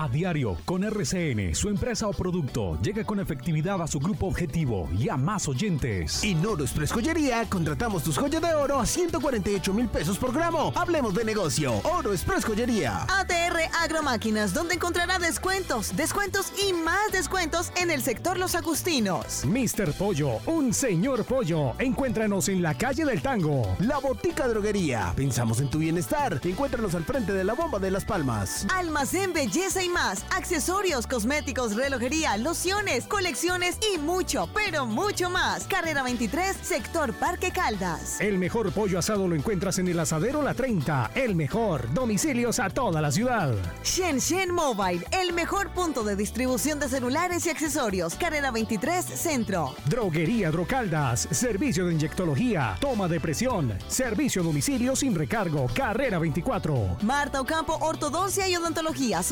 [0.00, 4.88] A diario, con RCN, su empresa o producto llega con efectividad a su grupo objetivo
[4.96, 6.22] y a más oyentes.
[6.22, 10.72] En Oro Express Joyería contratamos tus joyas de oro a 148 mil pesos por gramo.
[10.76, 11.80] Hablemos de negocio.
[11.82, 13.06] Oro Express Joyería.
[13.08, 19.44] ATR Agromáquinas, donde encontrará descuentos, descuentos y más descuentos en el sector Los Agustinos.
[19.46, 19.94] Mr.
[19.94, 21.72] Pollo, un señor pollo.
[21.80, 23.76] Encuéntranos en la calle del Tango.
[23.80, 25.12] La Botica Droguería.
[25.16, 26.40] Pensamos en tu bienestar.
[26.44, 28.64] Encuéntranos al frente de la bomba de Las Palmas.
[28.72, 30.24] Almacén Belleza y más.
[30.34, 35.66] Accesorios, cosméticos, relojería, lociones, colecciones y mucho, pero mucho más.
[35.66, 38.20] Carrera 23, sector Parque Caldas.
[38.20, 41.12] El mejor pollo asado lo encuentras en el asadero La 30.
[41.14, 41.92] El mejor.
[41.92, 43.54] Domicilios a toda la ciudad.
[43.82, 48.14] Shenzhen Mobile, el mejor punto de distribución de celulares y accesorios.
[48.14, 49.74] Carrera 23, Centro.
[49.86, 51.28] Droguería Drocaldas.
[51.30, 52.76] Servicio de inyectología.
[52.80, 53.76] Toma de presión.
[53.88, 55.66] Servicio a domicilio sin recargo.
[55.74, 56.98] Carrera 24.
[57.02, 59.22] Marta Ocampo, ortodoncia y odontología.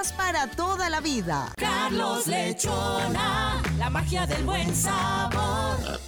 [0.00, 1.52] Sonrisas para toda la vida.
[1.56, 6.00] Carlos Lechona, la magia del buen sabor.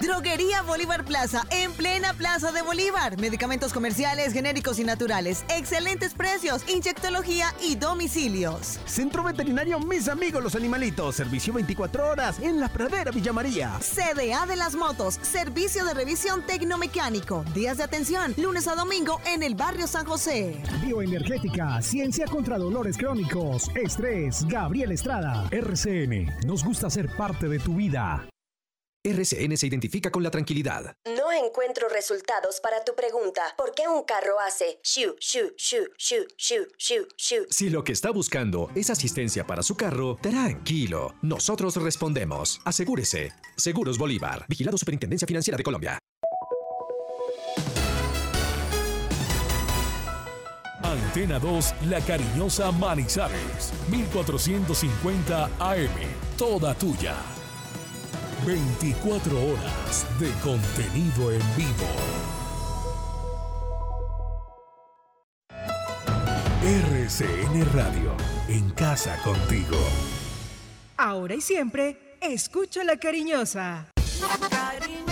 [0.00, 3.18] Droguería Bolívar Plaza, en plena Plaza de Bolívar.
[3.18, 5.44] Medicamentos comerciales, genéricos y naturales.
[5.48, 8.80] Excelentes precios, inyectología y domicilios.
[8.84, 11.16] Centro Veterinario Mis Amigos los Animalitos.
[11.16, 13.78] Servicio 24 horas en la Pradera Villa María.
[13.80, 17.44] CDA de las Motos, servicio de revisión tecnomecánico.
[17.54, 20.60] Días de atención, lunes a domingo en el barrio San José.
[20.84, 25.48] Bioenergética, ciencia contra dolores crónicos, estrés, Gabriel Estrada.
[25.50, 28.26] RCN, nos gusta ser parte de tu vida.
[29.04, 30.94] RCN se identifica con la tranquilidad.
[31.04, 33.42] No encuentro resultados para tu pregunta.
[33.56, 37.46] ¿Por qué un carro hace shu, shu, shu, shu, shu, shu, shu?
[37.50, 41.16] Si lo que está buscando es asistencia para su carro, tranquilo.
[41.20, 42.60] Nosotros respondemos.
[42.64, 43.32] Asegúrese.
[43.56, 44.46] Seguros Bolívar.
[44.48, 45.98] Vigilado Superintendencia Financiera de Colombia.
[50.84, 55.88] Antena 2, La Cariñosa Manizales, 1450 AM,
[56.36, 57.16] toda tuya.
[58.46, 61.86] 24 horas de contenido en vivo.
[66.64, 68.16] RCN Radio,
[68.48, 69.78] en casa contigo.
[70.96, 73.88] Ahora y siempre, escucho la cariñosa.
[74.40, 75.11] La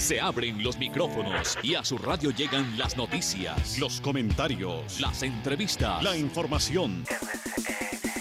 [0.00, 6.02] Se abren los micrófonos y a su radio llegan las noticias, los comentarios, las entrevistas,
[6.02, 7.04] la información.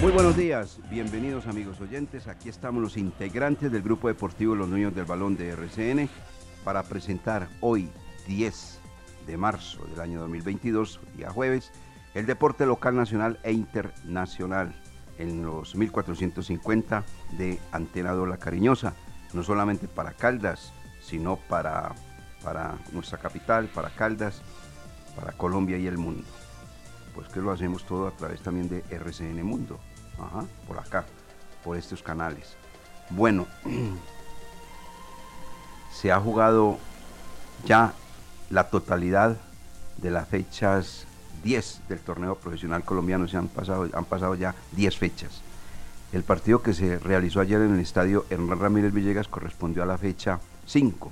[0.00, 2.26] Muy buenos días, bienvenidos amigos oyentes.
[2.26, 6.08] Aquí estamos los integrantes del Grupo Deportivo Los Niños del Balón de RCN
[6.64, 7.90] para presentar hoy,
[8.26, 8.80] 10
[9.26, 11.70] de marzo del año 2022, día jueves,
[12.14, 14.74] el deporte local, nacional e internacional
[15.18, 18.94] en los 1450 de Antena La Cariñosa,
[19.32, 21.94] no solamente para Caldas, sino para,
[22.42, 24.42] para nuestra capital, para Caldas,
[25.16, 26.24] para Colombia y el mundo.
[27.14, 29.78] Pues que lo hacemos todo a través también de RCN Mundo,
[30.66, 31.04] por acá,
[31.62, 32.56] por estos canales.
[33.10, 33.46] Bueno,
[35.92, 36.78] se ha jugado
[37.64, 37.92] ya
[38.50, 39.36] la totalidad
[39.98, 41.06] de las fechas
[41.44, 45.42] 10 del torneo profesional colombiano, se han pasado, han pasado ya 10 fechas.
[46.12, 49.96] El partido que se realizó ayer en el estadio Hernán Ramírez Villegas correspondió a la
[49.96, 51.10] fecha 5,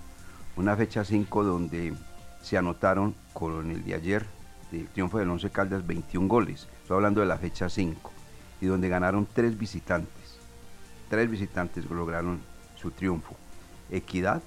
[0.57, 1.95] una fecha 5 donde
[2.43, 4.27] se anotaron con el de ayer
[4.71, 8.13] del triunfo del Once Caldas 21 goles, estoy hablando de la fecha 5,
[8.61, 10.39] y donde ganaron tres visitantes,
[11.09, 12.41] tres visitantes lograron
[12.77, 13.35] su triunfo.
[13.91, 14.43] Equidad,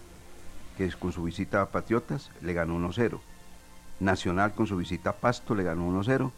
[0.78, 3.20] que es con su visita a Patriotas, le ganó 1-0.
[4.00, 6.32] Nacional con su visita a Pasto le ganó 1-0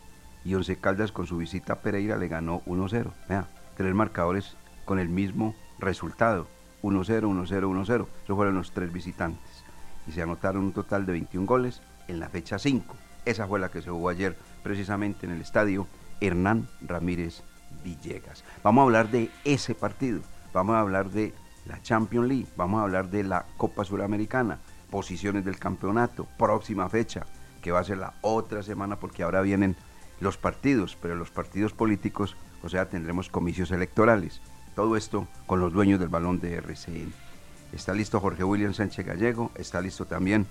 [0.46, 3.12] y Once Caldas con su visita a Pereira le ganó 1-0.
[3.28, 4.56] Vea, tres marcadores
[4.86, 6.48] con el mismo resultado.
[6.84, 8.08] 1-0, 1-0, 1-0.
[8.24, 9.64] Esos fueron los tres visitantes.
[10.08, 12.96] Y se anotaron un total de 21 goles en la fecha 5.
[13.26, 15.88] Esa fue la que se jugó ayer precisamente en el estadio
[16.22, 17.44] Hernán Ramírez
[17.84, 18.44] Villegas.
[18.64, 20.22] Vamos a hablar de ese partido.
[20.54, 21.34] Vamos a hablar de
[21.66, 22.48] la Champions League.
[22.56, 24.60] Vamos a hablar de la Copa Suramericana.
[24.92, 26.28] Posiciones del campeonato.
[26.38, 27.26] Próxima fecha,
[27.62, 29.76] que va a ser la otra semana porque ahora vienen
[30.20, 34.42] los partidos, pero los partidos políticos, o sea, tendremos comicios electorales.
[34.76, 37.14] Todo esto con los dueños del balón de RCN.
[37.72, 40.48] Está listo Jorge William Sánchez Gallego, está listo también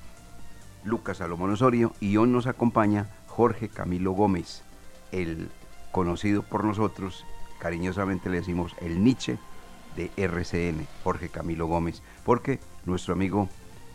[0.85, 4.63] Lucas Salomón Osorio y hoy nos acompaña Jorge Camilo Gómez,
[5.11, 5.49] el
[5.91, 7.25] conocido por nosotros,
[7.59, 9.39] cariñosamente le decimos el Nietzsche
[9.97, 13.49] de RCN, Jorge Camilo Gómez, porque nuestro amigo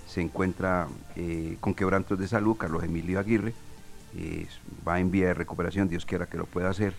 [0.08, 3.54] se encuentra eh, con quebrantos de salud, Carlos Emilio Aguirre,
[4.88, 6.96] va en vía de recuperación, Dios quiera que lo pueda hacer,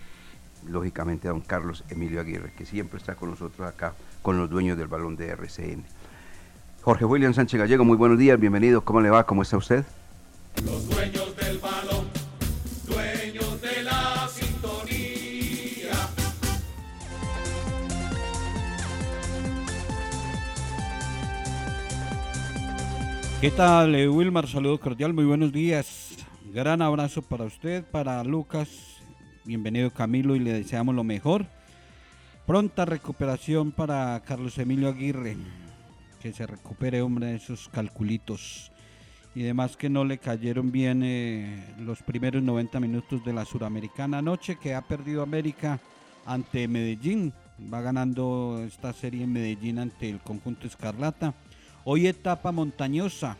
[0.67, 4.77] lógicamente a don Carlos Emilio Aguirre, que siempre está con nosotros acá, con los dueños
[4.77, 5.83] del balón de RCN.
[6.81, 9.25] Jorge William Sánchez Gallego, muy buenos días, bienvenido, ¿cómo le va?
[9.25, 9.85] ¿Cómo está usted?
[10.65, 12.07] Los dueños del balón,
[12.87, 15.91] dueños de la sintonía.
[23.39, 24.47] ¿Qué tal, eh, Wilmar?
[24.47, 26.15] Saludo cordial, muy buenos días.
[26.53, 28.90] Gran abrazo para usted, para Lucas.
[29.43, 31.47] Bienvenido Camilo y le deseamos lo mejor.
[32.45, 35.35] Pronta recuperación para Carlos Emilio Aguirre.
[36.21, 38.71] Que se recupere, hombre, de esos calculitos.
[39.33, 44.19] Y demás que no le cayeron bien eh, los primeros 90 minutos de la Suramericana
[44.19, 45.79] anoche, que ha perdido América
[46.25, 47.33] ante Medellín.
[47.73, 51.33] Va ganando esta serie en Medellín ante el conjunto Escarlata.
[51.83, 53.37] Hoy etapa montañosa,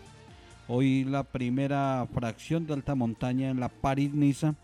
[0.67, 4.55] Hoy la primera fracción de alta montaña en la París-Niza.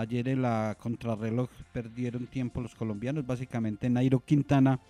[0.00, 4.80] Ayer en la contrarreloj perdieron tiempo los colombianos, básicamente Nairo Quintana.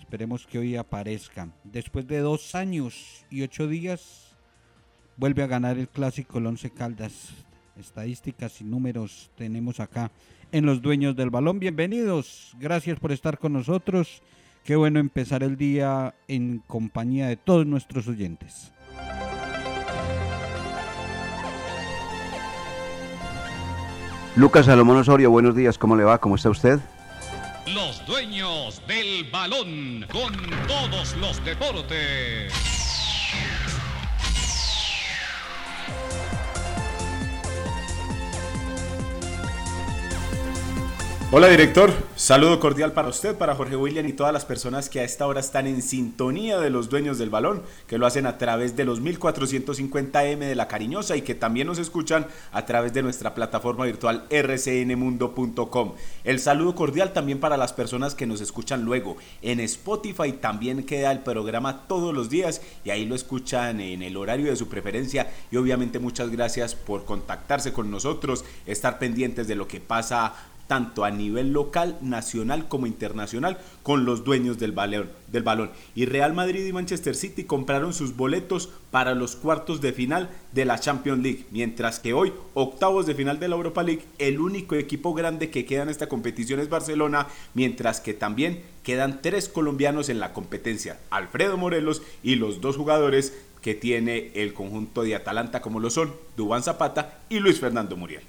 [0.00, 1.50] Esperemos que hoy aparezca.
[1.64, 4.34] Después de dos años y ocho días,
[5.18, 7.28] vuelve a ganar el clásico el Once Caldas.
[7.78, 10.10] Estadísticas y números tenemos acá
[10.50, 11.60] en los dueños del balón.
[11.60, 14.22] Bienvenidos, gracias por estar con nosotros.
[14.64, 18.72] Qué bueno empezar el día en compañía de todos nuestros oyentes.
[24.38, 26.18] Lucas Salomón Osorio, buenos días, ¿cómo le va?
[26.18, 26.78] ¿Cómo está usted?
[27.66, 30.32] Los dueños del balón con
[30.68, 32.77] todos los deportes.
[41.30, 45.04] Hola director, saludo cordial para usted, para Jorge William y todas las personas que a
[45.04, 48.76] esta hora están en sintonía de los dueños del balón, que lo hacen a través
[48.76, 53.34] de los 1450M de La Cariñosa y que también nos escuchan a través de nuestra
[53.34, 55.92] plataforma virtual rcnmundo.com.
[56.24, 59.18] El saludo cordial también para las personas que nos escuchan luego.
[59.42, 64.16] En Spotify también queda el programa todos los días y ahí lo escuchan en el
[64.16, 69.56] horario de su preferencia y obviamente muchas gracias por contactarse con nosotros, estar pendientes de
[69.56, 70.34] lo que pasa
[70.68, 75.70] tanto a nivel local, nacional como internacional, con los dueños del balón, del balón.
[75.96, 80.66] Y Real Madrid y Manchester City compraron sus boletos para los cuartos de final de
[80.66, 84.76] la Champions League, mientras que hoy, octavos de final de la Europa League, el único
[84.76, 90.08] equipo grande que queda en esta competición es Barcelona, mientras que también quedan tres colombianos
[90.10, 93.32] en la competencia, Alfredo Morelos y los dos jugadores
[93.62, 98.22] que tiene el conjunto de Atalanta como lo son Dubán Zapata y Luis Fernando Muriel.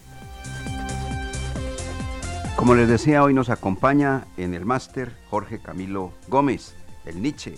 [2.59, 6.75] Como les decía, hoy nos acompaña en el máster Jorge Camilo Gómez,
[7.05, 7.55] el Nietzsche.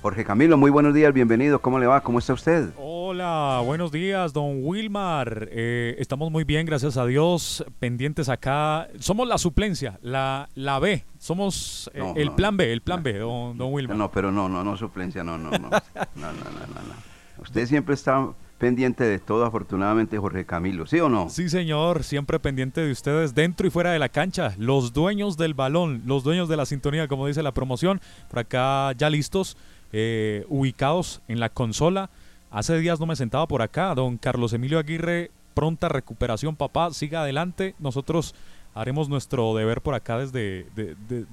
[0.00, 1.60] Jorge Camilo, muy buenos días, bienvenido.
[1.60, 2.02] ¿Cómo le va?
[2.02, 2.70] ¿Cómo está usted?
[2.76, 5.48] Hola, buenos días, don Wilmar.
[5.50, 7.64] Eh, estamos muy bien, gracias a Dios.
[7.80, 8.86] Pendientes acá.
[9.00, 11.04] Somos la suplencia, la, la B.
[11.18, 13.96] Somos eh, el plan B, el plan B, don, don Wilmar.
[13.96, 15.58] No, pero no, no, no suplencia, no, no, no.
[15.58, 17.42] no, no, no, no.
[17.42, 18.28] Usted siempre está
[18.64, 21.28] pendiente de todo, afortunadamente, Jorge Camilo, ¿sí o no?
[21.28, 25.52] Sí, señor, siempre pendiente de ustedes dentro y fuera de la cancha, los dueños del
[25.52, 29.58] balón, los dueños de la sintonía, como dice la promoción, por acá ya listos,
[29.92, 32.08] eh, ubicados en la consola.
[32.50, 37.20] Hace días no me sentaba por acá, don Carlos Emilio Aguirre, pronta recuperación, papá, siga
[37.20, 38.34] adelante, nosotros
[38.74, 40.64] haremos nuestro deber por acá desde,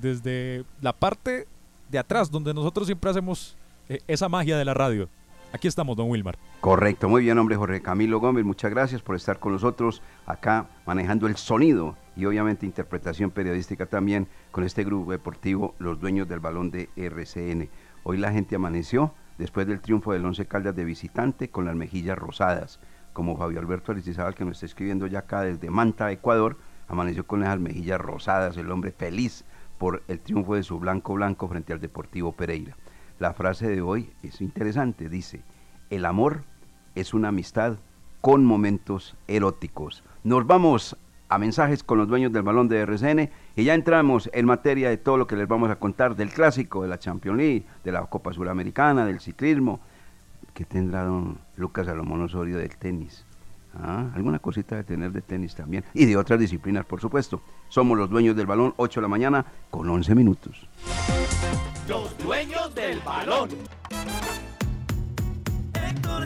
[0.02, 1.48] desde la parte
[1.90, 3.56] de atrás, donde nosotros siempre hacemos
[3.88, 5.08] eh, esa magia de la radio.
[5.54, 6.38] Aquí estamos, don Wilmar.
[6.62, 11.28] Correcto, muy bien, hombre, Jorge Camilo Gómez, muchas gracias por estar con nosotros acá manejando
[11.28, 16.72] el sonido y obviamente interpretación periodística también con este grupo deportivo, los dueños del balón
[16.72, 17.70] de RCN.
[18.04, 22.18] Hoy la gente amaneció después del triunfo del Once Caldas de visitante con las mejillas
[22.18, 22.80] rosadas.
[23.12, 26.56] como Fabio Alberto Aristizábal, que nos está escribiendo ya acá desde Manta, Ecuador,
[26.88, 29.44] amaneció con las mejillas rosadas, el hombre feliz
[29.78, 32.78] por el triunfo de su blanco blanco frente al Deportivo Pereira.
[33.22, 35.44] La frase de hoy es interesante, dice,
[35.92, 36.42] el amor
[36.96, 37.78] es una amistad
[38.20, 40.04] con momentos eróticos.
[40.24, 40.98] Nos vamos
[41.30, 44.98] a mensajes con los dueños del balón de RCN y ya entramos en materia de
[44.98, 48.02] todo lo que les vamos a contar del clásico, de la Champions League, de la
[48.08, 49.82] Copa Suramericana, del ciclismo,
[50.56, 53.24] que tendrá don Lucas Salomón Osorio del tenis.
[53.76, 57.44] Ah, alguna cosita de tener de tenis también y de otras disciplinas, por supuesto.
[57.70, 60.68] Somos los dueños del balón, 8 de la mañana con 11 minutos.
[61.92, 63.50] Los dueños del balón.
[65.74, 66.26] Héctor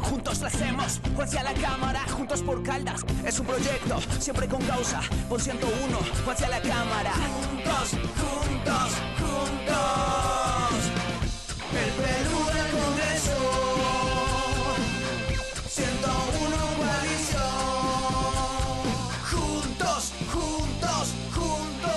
[0.00, 1.00] Juntos la hacemos.
[1.16, 3.04] Juanse a la cámara, juntos por Caldas.
[3.24, 5.00] Es un proyecto, siempre con causa.
[5.28, 7.12] Por 101, Juanse a la cámara.
[7.12, 9.72] Juntos, juntos, juntos.
[11.72, 13.36] El Perú del Congreso.
[15.68, 17.52] 101 coalición.
[19.30, 21.94] Juntos, juntos, juntos.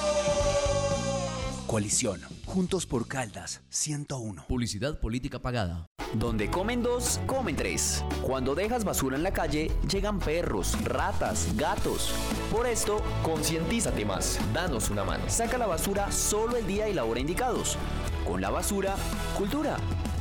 [1.67, 2.21] Coalición.
[2.55, 3.61] Juntos por Caldas.
[3.67, 4.45] 101.
[4.47, 5.87] Publicidad política pagada.
[6.13, 8.01] Donde comen dos, comen tres.
[8.21, 12.13] Cuando dejas basura en la calle, llegan perros, ratas, gatos.
[12.53, 14.39] Por esto, concientízate más.
[14.53, 15.25] Danos una mano.
[15.27, 17.77] Saca la basura solo el día y la hora indicados.
[18.25, 18.95] Con la basura,
[19.37, 19.75] cultura.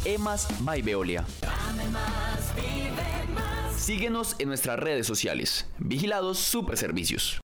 [0.05, 1.25] Emas by Veolia.
[3.77, 5.69] Síguenos en nuestras redes sociales.
[5.79, 7.44] Vigilados Super Servicios.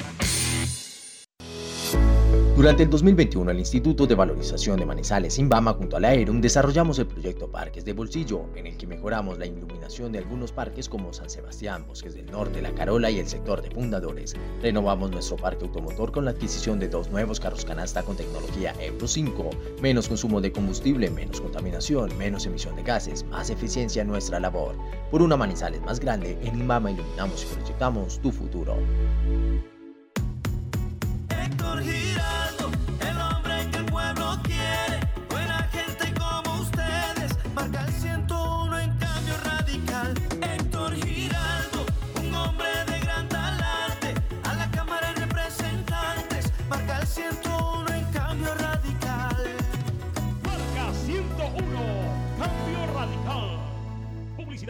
[2.61, 6.99] Durante el 2021, el Instituto de Valorización de Manizales, Inbama, junto a la AERUM, desarrollamos
[6.99, 11.11] el proyecto Parques de Bolsillo, en el que mejoramos la iluminación de algunos parques como
[11.11, 14.35] San Sebastián, Bosques del Norte, La Carola y el sector de fundadores.
[14.61, 19.07] Renovamos nuestro parque automotor con la adquisición de dos nuevos carros canasta con tecnología Euro
[19.07, 19.49] 5,
[19.81, 24.75] menos consumo de combustible, menos contaminación, menos emisión de gases, más eficiencia en nuestra labor.
[25.09, 28.77] Por una Manizales más grande, en Inbama iluminamos y proyectamos tu futuro.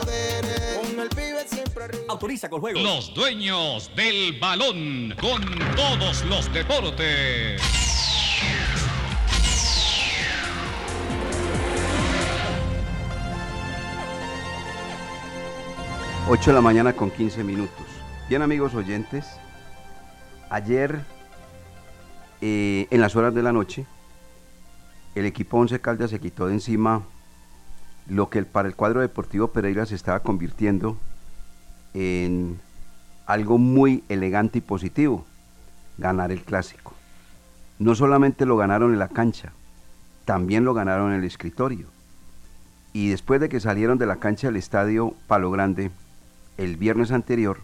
[0.00, 2.04] Codere, con el pibe siempre arriba.
[2.08, 2.82] Autoriza con juegos.
[2.82, 5.42] Los dueños del balón con
[5.76, 7.60] todos los deportes.
[16.28, 17.84] 8 de la mañana con 15 minutos.
[18.28, 19.26] Bien amigos oyentes,
[20.48, 21.04] ayer
[22.40, 23.86] eh, en las horas de la noche
[25.14, 27.02] el equipo Once Caldas se quitó de encima
[28.12, 30.98] lo que para el cuadro deportivo Pereira se estaba convirtiendo
[31.94, 32.60] en
[33.24, 35.24] algo muy elegante y positivo,
[35.96, 36.92] ganar el clásico.
[37.78, 39.52] No solamente lo ganaron en la cancha,
[40.26, 41.86] también lo ganaron en el escritorio.
[42.92, 45.90] Y después de que salieron de la cancha del estadio Palo Grande
[46.58, 47.60] el viernes anterior,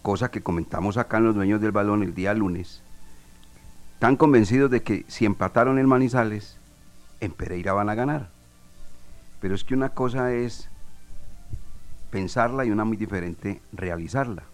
[0.00, 2.80] cosa que comentamos acá en los dueños del balón el día lunes,
[3.98, 6.56] tan convencidos de que si empataron en Manizales,
[7.20, 8.33] en Pereira van a ganar.
[9.44, 10.70] Pero es que una cosa es
[12.10, 14.44] pensarla y una muy diferente realizarla.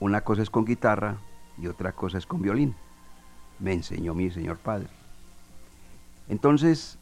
[0.00, 1.18] Una cosa es con guitarra
[1.58, 2.74] y otra cosa es con violín.
[3.58, 4.88] Me enseñó mi señor padre.
[6.30, 6.96] Entonces,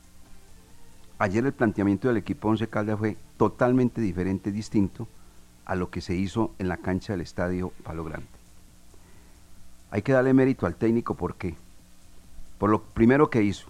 [1.20, 5.06] ayer el planteamiento del equipo Once Caldas fue totalmente diferente, distinto
[5.64, 8.26] a lo que se hizo en la cancha del estadio Palo Grande.
[9.92, 11.54] Hay que darle mérito al técnico porque,
[12.58, 13.68] por lo primero que hizo,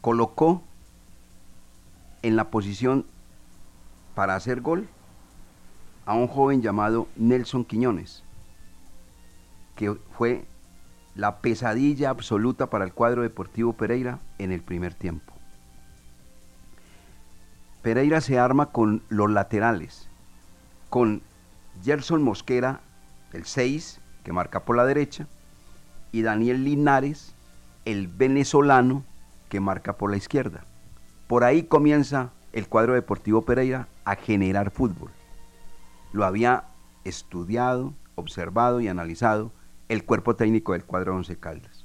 [0.00, 0.62] colocó
[2.26, 3.06] en la posición
[4.16, 4.88] para hacer gol
[6.06, 8.24] a un joven llamado Nelson Quiñones,
[9.76, 10.44] que fue
[11.14, 15.34] la pesadilla absoluta para el cuadro deportivo Pereira en el primer tiempo.
[17.82, 20.08] Pereira se arma con los laterales,
[20.90, 21.22] con
[21.84, 22.80] Gerson Mosquera,
[23.34, 25.28] el 6, que marca por la derecha,
[26.10, 27.36] y Daniel Linares,
[27.84, 29.04] el venezolano,
[29.48, 30.64] que marca por la izquierda.
[31.26, 35.10] Por ahí comienza el cuadro deportivo Pereira a generar fútbol.
[36.12, 36.64] Lo había
[37.04, 39.50] estudiado, observado y analizado
[39.88, 41.84] el cuerpo técnico del cuadro Once Caldas.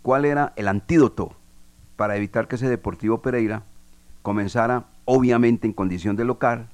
[0.00, 1.36] ¿Cuál era el antídoto
[1.96, 3.64] para evitar que ese Deportivo Pereira
[4.22, 6.70] comenzara, obviamente en condición de local,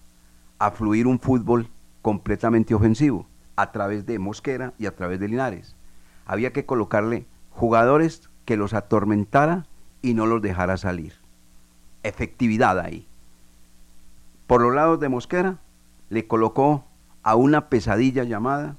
[0.61, 1.69] a fluir un fútbol
[2.01, 3.27] completamente ofensivo
[3.57, 5.75] a través de Mosquera y a través de Linares?
[6.27, 9.67] Había que colocarle jugadores que los atormentara
[10.01, 11.20] y no los dejara salir.
[12.03, 13.07] Efectividad ahí.
[14.47, 15.59] Por los lados de Mosquera
[16.09, 16.85] le colocó
[17.23, 18.77] a una pesadilla llamada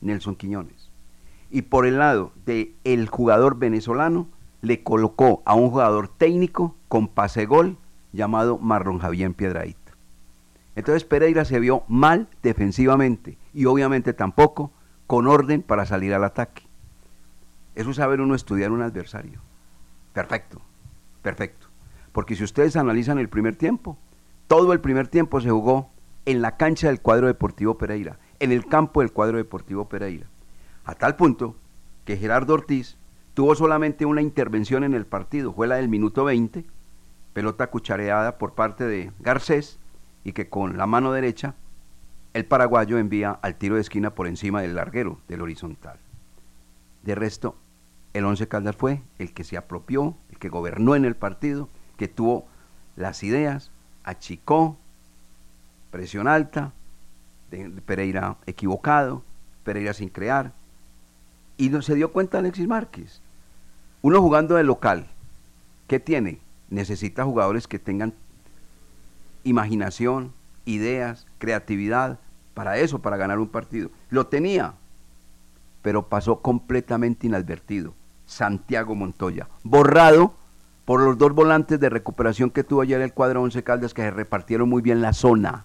[0.00, 0.90] Nelson Quiñones.
[1.50, 4.28] Y por el lado del el jugador venezolano,
[4.62, 7.76] le colocó a un jugador técnico con pase gol
[8.12, 9.92] llamado Marlon Javier Piedraíta.
[10.76, 14.72] Entonces Pereira se vio mal defensivamente y obviamente tampoco
[15.06, 16.62] con orden para salir al ataque.
[17.74, 19.40] Eso es saber uno estudiar un adversario.
[20.12, 20.60] Perfecto,
[21.22, 21.63] perfecto.
[22.14, 23.98] Porque si ustedes analizan el primer tiempo,
[24.46, 25.90] todo el primer tiempo se jugó
[26.26, 30.28] en la cancha del cuadro deportivo Pereira en el campo del cuadro deportivo Pereira.
[30.84, 31.56] A tal punto
[32.04, 32.96] que Gerardo Ortiz
[33.34, 36.64] tuvo solamente una intervención en el partido, fue la del minuto 20,
[37.32, 39.80] pelota cuchareada por parte de Garcés
[40.22, 41.56] y que con la mano derecha
[42.32, 45.98] el paraguayo envía al tiro de esquina por encima del larguero, del horizontal.
[47.02, 47.56] De resto,
[48.12, 52.08] el Once Caldas fue el que se apropió, el que gobernó en el partido, que
[52.08, 52.46] tuvo
[52.96, 53.70] las ideas,
[54.04, 54.76] achicó,
[55.90, 56.72] presión alta,
[57.86, 59.22] Pereira equivocado,
[59.64, 60.52] Pereira sin crear.
[61.56, 63.20] Y no, se dio cuenta Alexis Márquez.
[64.02, 65.06] Uno jugando de local,
[65.86, 66.40] ¿qué tiene?
[66.68, 68.12] Necesita jugadores que tengan
[69.44, 70.32] imaginación,
[70.64, 72.18] ideas, creatividad,
[72.54, 73.90] para eso, para ganar un partido.
[74.10, 74.74] Lo tenía,
[75.82, 77.94] pero pasó completamente inadvertido.
[78.26, 80.34] Santiago Montoya, borrado
[80.84, 84.10] por los dos volantes de recuperación que tuvo ayer el cuadro Once Caldas que se
[84.10, 85.64] repartieron muy bien la zona.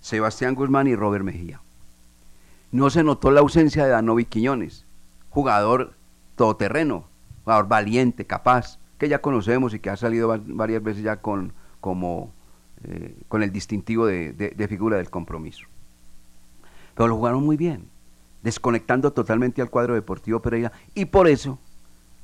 [0.00, 1.60] Sebastián Guzmán y Robert Mejía.
[2.72, 4.86] No se notó la ausencia de Danovi Quiñones,
[5.28, 5.94] jugador
[6.36, 7.04] todoterreno,
[7.42, 11.52] jugador valiente, capaz, que ya conocemos y que ha salido varias veces ya con,
[12.84, 15.66] eh, con el distintivo de, de figura del compromiso.
[16.94, 17.88] Pero lo jugaron muy bien,
[18.42, 21.58] desconectando totalmente al cuadro deportivo Pereira y por eso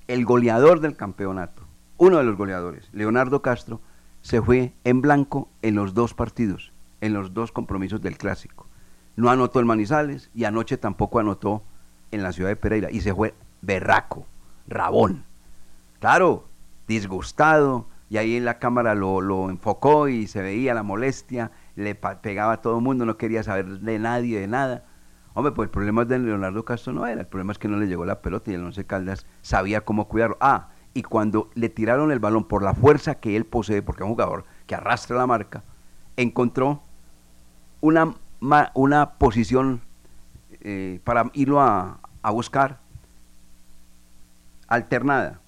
[0.08, 1.62] el goleador del campeonato,
[1.98, 3.80] uno de los goleadores, Leonardo Castro,
[4.22, 8.66] se fue en blanco en los dos partidos en los dos compromisos del clásico.
[9.16, 11.62] No anotó el Manizales y anoche tampoco anotó
[12.10, 14.26] en la ciudad de Pereira y se fue berraco,
[14.68, 15.24] rabón.
[16.00, 16.46] Claro,
[16.86, 22.54] disgustado y ahí en la cámara lo, enfocó y se veía la molestia, le pegaba
[22.54, 24.84] a todo el mundo, no quería saber de nadie, de nada.
[25.36, 27.86] Hombre, pues el problema de Leonardo Castro no era, el problema es que no le
[27.86, 30.38] llegó la pelota y el Once Caldas sabía cómo cuidarlo.
[30.40, 34.06] Ah, y cuando le tiraron el balón por la fuerza que él posee, porque es
[34.06, 35.62] un jugador que arrastra la marca,
[36.16, 36.80] encontró
[37.82, 38.14] una,
[38.72, 39.82] una posición
[40.62, 42.00] eh, para irlo a,
[42.32, 42.80] buscar
[44.68, 45.40] alternada.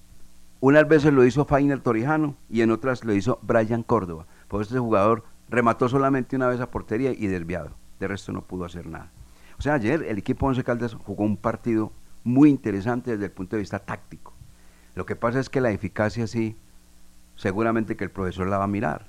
[0.59, 4.27] Unas veces lo hizo Fainer Torijano y en otras lo hizo Brian Córdoba.
[4.47, 7.71] Por eso ese jugador remató solamente una vez a portería y desviado.
[7.99, 9.09] De resto no pudo hacer nada.
[9.59, 11.91] O sea, ayer el equipo Once Caldas jugó un partido
[12.23, 14.33] muy interesante desde el punto de vista táctico.
[14.95, 16.55] Lo que pasa es que la eficacia sí,
[17.35, 19.07] seguramente que el profesor la va a mirar.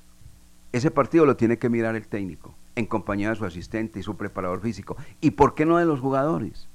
[0.72, 4.16] Ese partido lo tiene que mirar el técnico en compañía de su asistente y su
[4.16, 4.96] preparador físico.
[5.20, 6.68] ¿Y por qué no de los jugadores?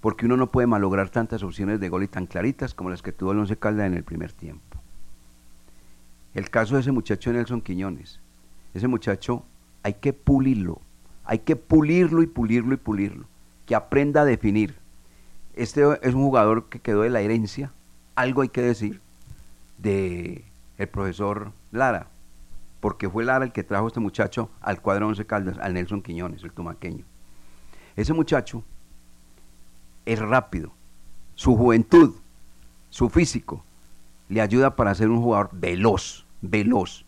[0.00, 3.12] porque uno no puede malograr tantas opciones de gol y tan claritas como las que
[3.12, 4.78] tuvo el Once Caldas en el primer tiempo.
[6.34, 8.20] El caso de ese muchacho Nelson Quiñones.
[8.74, 9.44] Ese muchacho
[9.82, 10.80] hay que pulirlo,
[11.28, 13.26] hay que pulirlo y pulirlo y pulirlo,
[13.66, 14.78] que aprenda a definir.
[15.54, 17.70] Este es un jugador que quedó de la herencia,
[18.14, 19.02] algo hay que decir,
[19.76, 20.46] de
[20.78, 22.08] el profesor Lara,
[22.80, 26.00] porque fue Lara el que trajo a este muchacho al cuadro Once Caldas, al Nelson
[26.00, 27.04] Quiñones, el tumaqueño.
[27.94, 28.64] Ese muchacho
[30.06, 30.72] es rápido,
[31.34, 32.14] su juventud,
[32.88, 33.62] su físico,
[34.30, 37.04] le ayuda para ser un jugador veloz, veloz,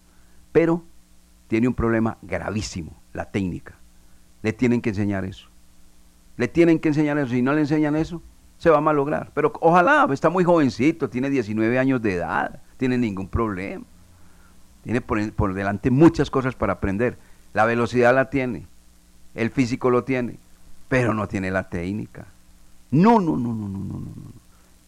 [0.52, 0.84] pero
[1.48, 3.79] tiene un problema gravísimo, la técnica.
[4.42, 5.48] Le tienen que enseñar eso.
[6.36, 7.28] Le tienen que enseñar eso.
[7.30, 8.22] Si no le enseñan eso,
[8.58, 9.30] se va a malograr.
[9.34, 13.84] Pero ojalá, está muy jovencito, tiene 19 años de edad, tiene ningún problema.
[14.82, 17.18] Tiene por, por delante muchas cosas para aprender.
[17.52, 18.66] La velocidad la tiene,
[19.34, 20.38] el físico lo tiene,
[20.88, 22.26] pero no tiene la técnica.
[22.90, 24.32] No, no, no, no, no, no, no.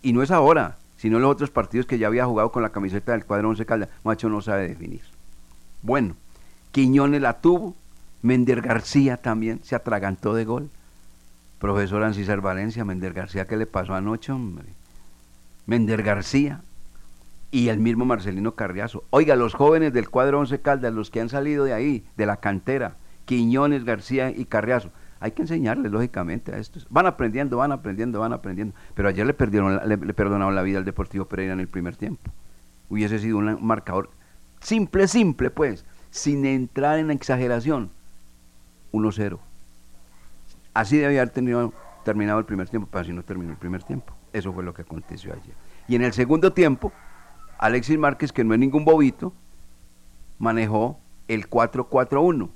[0.01, 2.71] Y no es ahora, sino en los otros partidos que ya había jugado con la
[2.71, 3.89] camiseta del cuadro 11 Caldas.
[4.05, 5.03] Macho no sabe definir.
[5.83, 6.15] Bueno,
[6.73, 7.75] Quiñones la tuvo,
[8.23, 10.71] Mender García también se atragantó de gol.
[11.59, 14.67] Profesor Ancísar Valencia, Mender García, ¿qué le pasó anoche, hombre?
[15.67, 16.63] Mender García
[17.51, 19.05] y el mismo Marcelino Carriazo.
[19.11, 22.39] Oiga, los jóvenes del cuadro 11 Caldas, los que han salido de ahí, de la
[22.39, 26.87] cantera, Quiñones, García y Carriazo, hay que enseñarles, lógicamente, a estos.
[26.91, 28.75] Van aprendiendo, van aprendiendo, van aprendiendo.
[28.95, 31.95] Pero ayer le, perdieron, le, le perdonaron la vida al Deportivo Pereira en el primer
[31.95, 32.33] tiempo.
[32.89, 34.11] Hubiese sido un marcador
[34.61, 37.91] simple, simple, pues, sin entrar en exageración.
[38.93, 39.39] 1-0.
[40.75, 41.73] Así debía haber
[42.05, 44.15] terminado el primer tiempo, pero así no terminó el primer tiempo.
[44.33, 45.55] Eso fue lo que aconteció ayer.
[45.89, 46.93] Y en el segundo tiempo,
[47.59, 49.33] Alexis Márquez, que no es ningún bobito,
[50.39, 52.49] manejó el 4-4-1.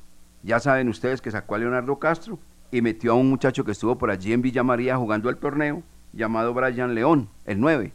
[0.43, 2.39] Ya saben ustedes que sacó a Leonardo Castro
[2.71, 5.83] y metió a un muchacho que estuvo por allí en Villa María jugando el torneo,
[6.13, 7.93] llamado Brian León, el 9.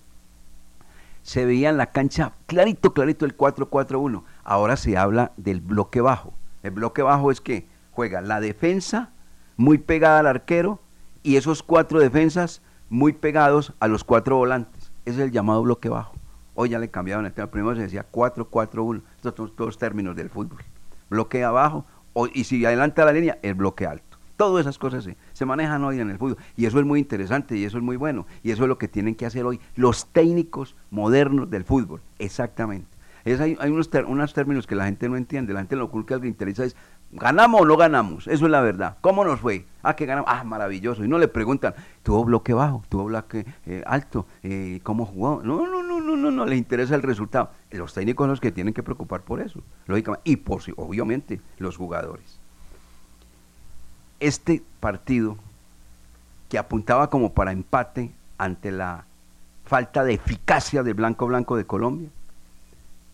[1.24, 4.24] Se veía en la cancha clarito, clarito el 4-4-1.
[4.44, 6.34] Ahora se habla del bloque bajo.
[6.64, 7.68] El bloque bajo es que
[8.02, 9.12] juega la defensa
[9.58, 10.80] muy pegada al arquero
[11.22, 14.92] y esos cuatro defensas muy pegados a los cuatro volantes.
[15.06, 16.16] Ese es el llamado bloque bajo.
[16.56, 17.52] Hoy ya le cambiaron el tema.
[17.52, 19.04] Primero se decía 4-4-1.
[19.18, 20.64] Estos son todos términos del fútbol.
[21.12, 21.86] Bloque abajo
[22.34, 24.18] y si adelanta la línea, el bloque alto.
[24.36, 26.38] Todas esas cosas se, manejan hoy en el fútbol.
[26.58, 28.26] Y eso es muy interesante y eso es muy bueno.
[28.42, 32.02] Y eso es lo que tienen que hacer hoy los técnicos modernos del fútbol.
[32.18, 32.88] Exactamente.
[33.26, 35.54] Es, hay, hay unos, unos, términos que la gente no entiende.
[35.54, 36.76] La gente lo que le interesa es,
[37.12, 38.28] ¿ganamos o no ganamos?
[38.28, 38.98] Eso es la verdad.
[39.02, 39.66] ¿Cómo nos fue?
[39.84, 40.30] Ah, que ganamos.
[40.32, 41.04] Ah, maravilloso.
[41.04, 42.84] Y no le preguntan, ¿tuvo bloque bajo?
[42.90, 44.26] ¿Tuvo bloque eh, alto?
[44.44, 45.42] Eh, ¿Cómo jugó?
[45.44, 47.52] No, no, no, no, no, no, le interesa el resultado.
[47.72, 50.30] Los técnicos son los que tienen que preocupar por eso, lógicamente.
[50.30, 52.42] Y por, obviamente los jugadores
[54.22, 55.36] este partido
[56.48, 59.06] que apuntaba como para empate ante la
[59.66, 62.10] falta de eficacia del Blanco Blanco de Colombia,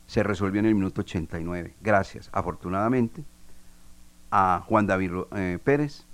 [0.05, 1.73] se resolvió en el minuto 89.
[1.81, 3.23] Gracias, afortunadamente,
[4.31, 6.05] a Juan David eh, Pérez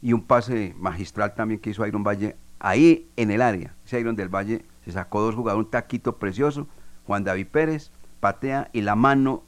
[0.00, 3.74] y un pase magistral también que hizo Iron Valle ahí en el área.
[3.84, 6.66] Ese Iron del Valle se sacó dos jugadores, un taquito precioso.
[7.06, 9.42] Juan David Pérez patea y la mano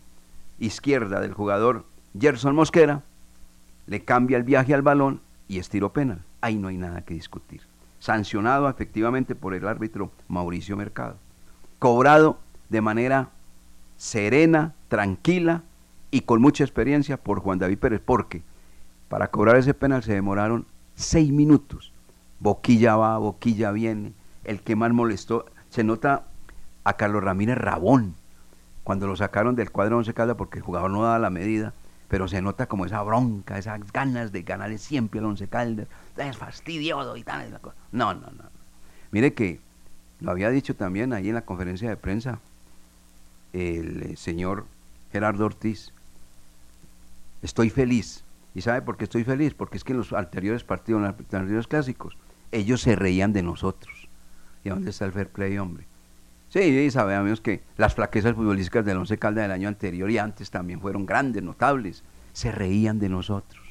[0.59, 1.85] izquierda del jugador
[2.19, 3.03] Gerson Mosquera
[3.87, 6.23] le cambia el viaje al balón y es tiro penal.
[6.41, 7.63] Ahí no hay nada que discutir.
[7.99, 11.17] Sancionado efectivamente por el árbitro Mauricio Mercado.
[11.79, 13.31] Cobrado de manera
[13.97, 15.63] serena, tranquila
[16.15, 18.43] y con mucha experiencia por Juan David Pérez, porque
[19.09, 21.93] para cobrar ese penal se demoraron seis minutos.
[22.39, 24.13] Boquilla va, boquilla viene.
[24.45, 26.27] El que más molestó, se nota
[26.85, 28.15] a Carlos Ramírez Rabón,
[28.85, 31.73] cuando lo sacaron del cuadro 11 Caldas porque el jugador no daba la medida
[32.07, 36.37] pero se nota como esa bronca, esas ganas de ganarle siempre al Once Caldas, es
[36.37, 37.59] fastidioso y tal.
[37.91, 38.45] No, no, no.
[39.11, 39.59] Mire que
[40.21, 42.39] lo había dicho también ahí en la conferencia de prensa
[43.53, 44.67] el eh, señor
[45.13, 45.94] Gerardo Ortiz.
[47.45, 48.25] Estoy feliz.
[48.55, 49.53] ¿Y sabe por qué estoy feliz?
[49.53, 52.17] Porque es que en los anteriores partidos, en los anteriores clásicos,
[52.53, 54.09] ellos se reían de nosotros.
[54.65, 55.87] ¿Y dónde está el fair play, hombre?
[56.49, 60.81] Sí, sabemos que las flaquezas futbolísticas del Once Caldas del año anterior y antes también
[60.81, 62.03] fueron grandes, notables.
[62.33, 63.63] Se reían de nosotros.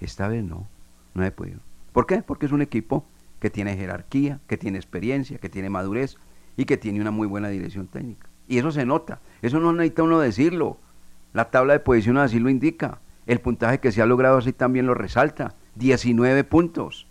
[0.00, 0.66] Esta vez no,
[1.12, 1.60] no he podido.
[1.92, 2.22] ¿Por qué?
[2.22, 3.04] Porque es un equipo
[3.40, 6.16] que tiene jerarquía, que tiene experiencia, que tiene madurez
[6.56, 8.26] y que tiene una muy buena dirección técnica.
[8.48, 10.78] Y eso se nota, eso no necesita uno decirlo.
[11.32, 12.98] La tabla de posición así lo indica.
[13.26, 15.54] El puntaje que se ha logrado así también lo resalta.
[15.76, 17.06] 19 puntos.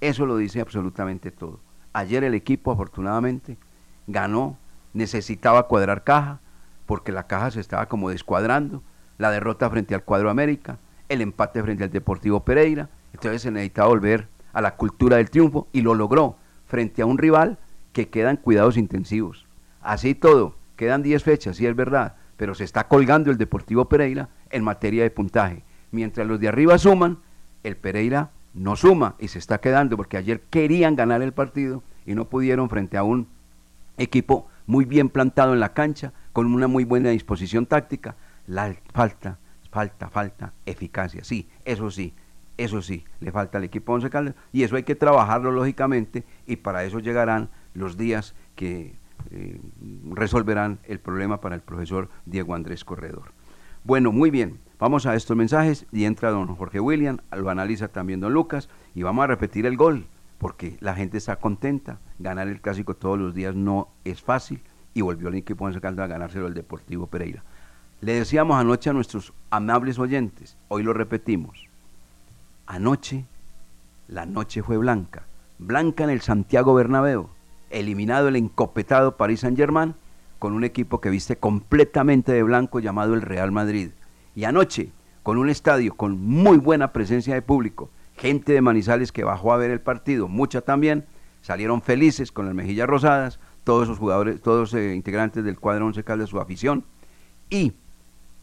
[0.00, 1.60] Eso lo dice absolutamente todo.
[1.92, 3.58] Ayer el equipo, afortunadamente,
[4.06, 4.58] ganó,
[4.92, 6.40] necesitaba cuadrar caja,
[6.86, 8.82] porque la caja se estaba como descuadrando,
[9.18, 13.88] la derrota frente al cuadro América, el empate frente al Deportivo Pereira, entonces se necesitaba
[13.88, 16.36] volver a la cultura del triunfo y lo logró
[16.66, 17.58] frente a un rival
[17.92, 19.46] que queda en cuidados intensivos.
[19.80, 24.28] Así todo, quedan 10 fechas, sí es verdad, pero se está colgando el Deportivo Pereira
[24.50, 25.64] en materia de puntaje.
[25.90, 27.18] Mientras los de arriba suman,
[27.62, 32.14] el Pereira no suma y se está quedando porque ayer querían ganar el partido y
[32.14, 33.28] no pudieron frente a un
[33.98, 38.16] equipo muy bien plantado en la cancha, con una muy buena disposición táctica.
[38.46, 39.38] La falta,
[39.70, 41.24] falta, falta eficacia.
[41.24, 42.14] Sí, eso sí,
[42.56, 46.56] eso sí, le falta al equipo Once Caldas y eso hay que trabajarlo lógicamente y
[46.56, 48.96] para eso llegarán los días que
[49.30, 49.60] eh,
[50.12, 53.32] resolverán el problema para el profesor Diego Andrés Corredor.
[53.84, 58.20] Bueno, muy bien, vamos a estos mensajes y entra don Jorge William, lo analiza también
[58.20, 60.06] don Lucas y vamos a repetir el gol
[60.38, 64.60] porque la gente está contenta, ganar el clásico todos los días no es fácil
[64.94, 67.42] y volvió el equipo Once Caldas a ganárselo el Deportivo Pereira.
[68.00, 71.68] Le decíamos anoche a nuestros amables oyentes, hoy lo repetimos,
[72.66, 73.24] anoche
[74.08, 75.24] la noche fue blanca,
[75.58, 77.30] blanca en el Santiago Bernabéu,
[77.70, 79.94] eliminado el encopetado Paris Saint-Germain
[80.38, 83.90] con un equipo que viste completamente de blanco llamado el Real Madrid.
[84.34, 84.90] Y anoche,
[85.22, 89.56] con un estadio con muy buena presencia de público, gente de Manizales que bajó a
[89.56, 91.04] ver el partido, mucha también,
[91.40, 96.02] salieron felices con las mejillas rosadas, todos esos jugadores, todos eh, integrantes del cuadro once
[96.02, 96.84] de su afición.
[97.50, 97.72] Y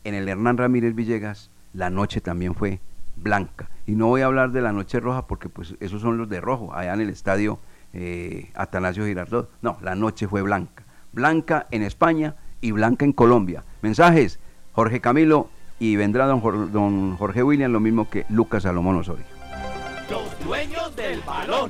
[0.04, 2.80] en el Hernán Ramírez Villegas, la noche también fue
[3.16, 3.70] blanca.
[3.86, 6.42] Y no voy a hablar de la noche roja porque pues esos son los de
[6.42, 7.60] rojo, allá en el estadio
[7.94, 9.50] eh, Atanasio Girardot.
[9.62, 10.84] No, la noche fue blanca.
[11.12, 13.64] Blanca en España y blanca en Colombia.
[13.82, 14.40] Mensajes,
[14.72, 19.26] Jorge Camilo y vendrá don, don Jorge William, lo mismo que Lucas Salomón Osorio.
[20.10, 21.70] Los dueños del balón.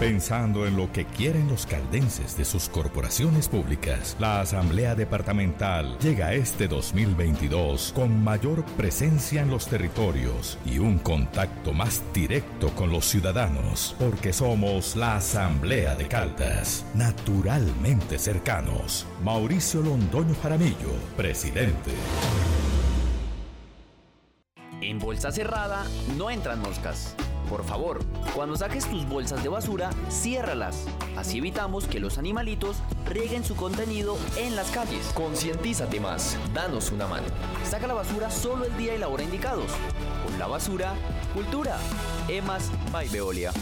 [0.00, 6.34] Pensando en lo que quieren los caldenses de sus corporaciones públicas, la Asamblea Departamental llega
[6.34, 13.06] este 2022 con mayor presencia en los territorios y un contacto más directo con los
[13.06, 19.04] ciudadanos, porque somos la Asamblea de Caldas, naturalmente cercanos.
[19.24, 21.90] Mauricio Londoño Jaramillo, presidente.
[24.80, 25.84] En bolsa cerrada
[26.16, 27.16] no entran moscas.
[27.48, 30.86] Por favor, cuando saques tus bolsas de basura, ciérralas.
[31.16, 35.06] Así evitamos que los animalitos rieguen su contenido en las calles.
[35.14, 37.26] Concientízate más, danos una mano.
[37.64, 39.70] Saca la basura solo el día y la hora indicados.
[40.26, 40.94] Con la basura,
[41.34, 41.78] cultura.
[42.28, 43.52] Emas by Veolia.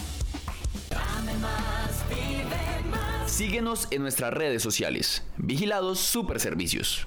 [3.27, 5.23] Síguenos en nuestras redes sociales.
[5.37, 7.07] Vigilados Super Servicios.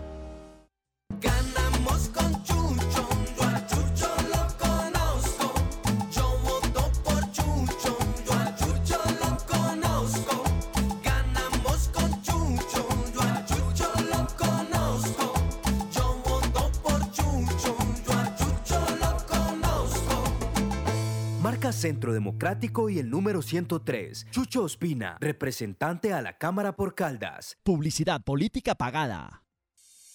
[21.81, 24.27] Centro Democrático y el número 103.
[24.29, 27.57] Chucho Ospina, representante a la Cámara por Caldas.
[27.63, 29.40] Publicidad política pagada.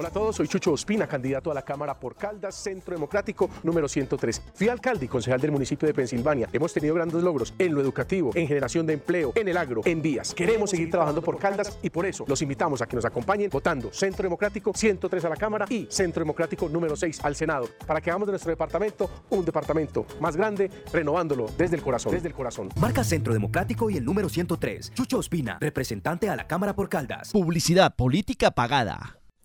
[0.00, 3.88] Hola a todos, soy Chucho Ospina, candidato a la Cámara por Caldas, Centro Democrático número
[3.88, 4.42] 103.
[4.54, 6.48] Fui alcalde y concejal del municipio de Pensilvania.
[6.52, 10.00] Hemos tenido grandes logros en lo educativo, en generación de empleo, en el agro, en
[10.00, 10.34] vías.
[10.34, 13.92] Queremos seguir trabajando por Caldas y por eso los invitamos a que nos acompañen votando
[13.92, 18.10] Centro Democrático 103 a la Cámara y Centro Democrático número 6 al Senado, para que
[18.10, 22.12] hagamos de nuestro departamento un departamento más grande, renovándolo desde el corazón.
[22.12, 22.68] Desde el corazón.
[22.76, 24.92] Marca Centro Democrático y el número 103.
[24.94, 27.32] Chucho Ospina, representante a la Cámara por Caldas.
[27.32, 29.18] Publicidad política pagada.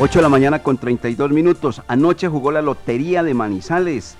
[0.00, 1.82] 8 de la mañana con 32 minutos.
[1.88, 4.16] Anoche jugó la Lotería de Manizales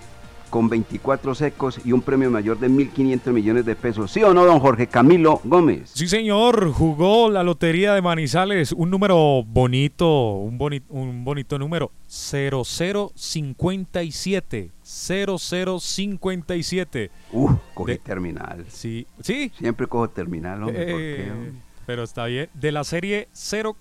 [0.50, 4.10] con 24 secos y un premio mayor de 1.500 millones de pesos.
[4.10, 5.90] ¿Sí o no, don Jorge Camilo Gómez?
[5.94, 11.92] Sí, señor, jugó la Lotería de Manizales, un número bonito, un, boni- un bonito número,
[12.08, 14.70] 0057.
[14.82, 17.10] 0057.
[17.32, 18.64] Uf, cogí De- terminal.
[18.68, 19.52] Sí, sí.
[19.56, 20.86] Siempre cojo terminal, hombre.
[20.86, 21.52] ¿por qué, Eh, hombre?
[21.86, 22.48] pero está bien.
[22.54, 23.28] De la serie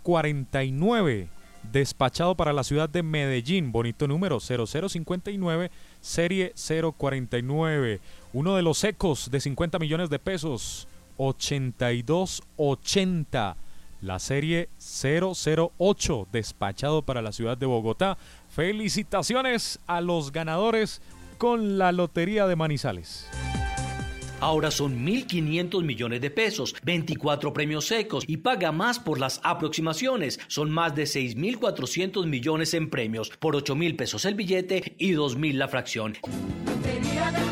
[0.03, 1.29] 049,
[1.71, 3.71] despachado para la ciudad de Medellín.
[3.71, 5.69] Bonito número, 0059,
[6.01, 6.53] serie
[6.97, 7.99] 049.
[8.33, 13.57] Uno de los ecos de 50 millones de pesos, 8280.
[14.01, 18.17] La serie 008, despachado para la ciudad de Bogotá.
[18.49, 21.01] Felicitaciones a los ganadores
[21.37, 23.27] con la Lotería de Manizales.
[24.39, 30.39] Ahora son 1.500 millones de pesos, 24 premios secos y paga más por las aproximaciones.
[30.47, 35.67] Son más de 6.400 millones en premios, por 8.000 pesos el billete y 2.000 la
[35.67, 36.13] fracción.
[36.65, 37.47] Lotería de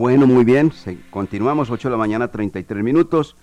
[0.00, 0.72] Bueno, muy bien.
[0.72, 3.36] se- continuamos, 8 de la mañana, 33 minutos.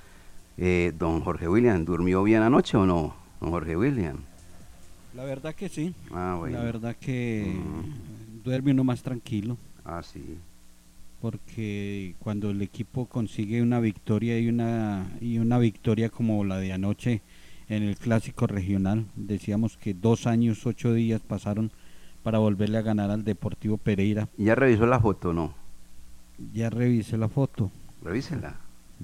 [0.57, 3.13] Eh, don Jorge William, ¿durmió bien anoche o no?
[3.39, 4.17] Don Jorge William.
[5.15, 5.93] La verdad que sí.
[6.11, 6.57] Ah, bueno.
[6.57, 7.61] La verdad que
[8.43, 9.55] duerme uno más tranquilo.
[9.85, 10.39] Ah, sí.
[11.21, 16.73] Porque cuando el equipo consigue una victoria y una y una victoria como la de
[16.73, 17.21] anoche
[17.69, 21.69] en el clásico regional, decíamos que dos años ocho días pasaron
[22.23, 24.27] para volverle a ganar al Deportivo Pereira.
[24.37, 25.66] ¿Ya revisó la foto o no?
[26.53, 27.71] Ya revisé la foto.
[28.03, 28.55] Revísela.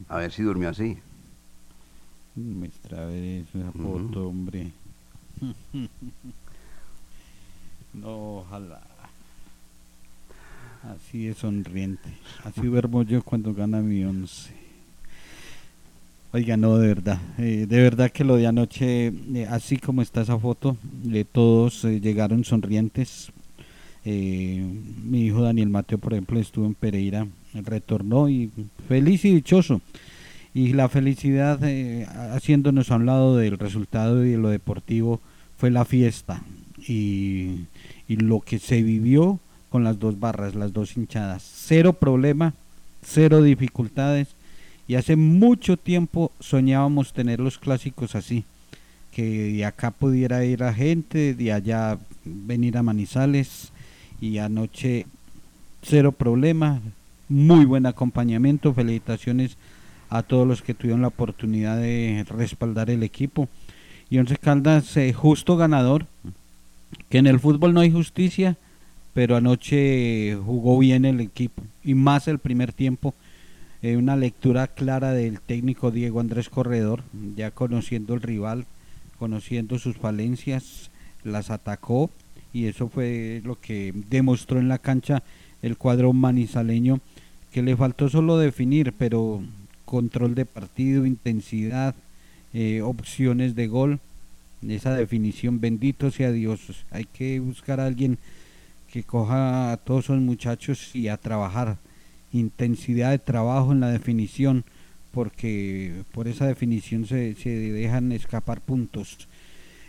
[0.08, 0.98] A ver si durmió así.
[2.36, 4.72] Ver eso, esa foto, hombre.
[7.94, 8.82] no, ojalá.
[10.84, 12.10] Así de sonriente.
[12.44, 14.52] Así duermo yo cuando gana mi once.
[16.34, 17.20] Oiga, no, de verdad.
[17.38, 20.76] eh, de verdad que lo de anoche, eh, así como está esa foto,
[21.12, 23.32] eh, todos eh, llegaron sonrientes.
[24.06, 24.64] Eh,
[25.04, 28.52] mi hijo Daniel Mateo, por ejemplo, estuvo en Pereira, retornó y
[28.88, 29.82] feliz y dichoso.
[30.54, 35.20] Y la felicidad, eh, haciéndonos a un lado del resultado y de lo deportivo,
[35.58, 36.44] fue la fiesta.
[36.88, 37.62] Y,
[38.08, 39.40] y lo que se vivió
[39.70, 41.42] con las dos barras, las dos hinchadas.
[41.44, 42.54] Cero problema,
[43.02, 44.28] cero dificultades.
[44.88, 48.44] Y hace mucho tiempo soñábamos tener los clásicos así.
[49.12, 53.72] Que de acá pudiera ir a gente, de allá venir a Manizales.
[54.24, 55.06] Y anoche
[55.82, 56.80] cero problema,
[57.28, 59.58] muy buen acompañamiento, felicitaciones
[60.10, 63.50] a todos los que tuvieron la oportunidad de respaldar el equipo.
[64.10, 66.06] Y Once Caldas, eh, justo ganador,
[67.10, 68.56] que en el fútbol no hay justicia,
[69.14, 73.14] pero anoche jugó bien el equipo y más el primer tiempo.
[73.82, 77.04] Eh, una lectura clara del técnico Diego Andrés Corredor,
[77.36, 78.68] ya conociendo el rival,
[79.20, 80.92] conociendo sus falencias,
[81.26, 82.10] las atacó
[82.54, 85.24] y eso fue lo que demostró en la cancha
[85.62, 87.00] el cuadro manizaleño,
[87.52, 89.44] que le faltó solo definir, pero
[89.86, 91.96] control de partido, intensidad,
[92.54, 94.00] eh, opciones de gol,
[94.68, 98.18] esa definición, bendito sea Dios, hay que buscar a alguien
[98.92, 101.78] que coja a todos esos muchachos y a trabajar,
[102.32, 104.64] intensidad de trabajo en la definición,
[105.12, 109.28] porque por esa definición se, se dejan escapar puntos.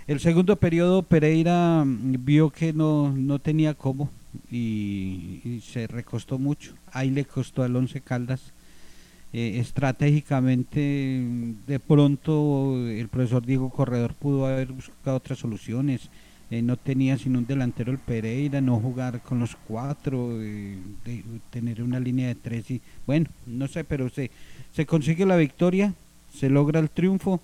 [0.06, 4.10] El segundo periodo Pereira vio que no, no tenía cómo
[4.50, 6.74] y, se recostó mucho.
[6.92, 8.52] Ahí le costó al Once Caldas.
[9.32, 11.24] Eh, estratégicamente,
[11.66, 16.10] de pronto el profesor Diego Corredor pudo haber buscado otras soluciones.
[16.50, 20.78] Eh, no tenía sino un delantero el Pereira, no jugar con los cuatro, eh,
[21.50, 24.30] tener una línea de tres y bueno, no sé, pero se,
[24.72, 25.94] se consigue la victoria,
[26.30, 27.40] se logra el triunfo.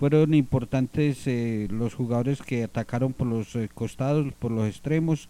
[0.00, 5.28] Fueron importantes eh, los jugadores que atacaron por los eh, costados, por los extremos.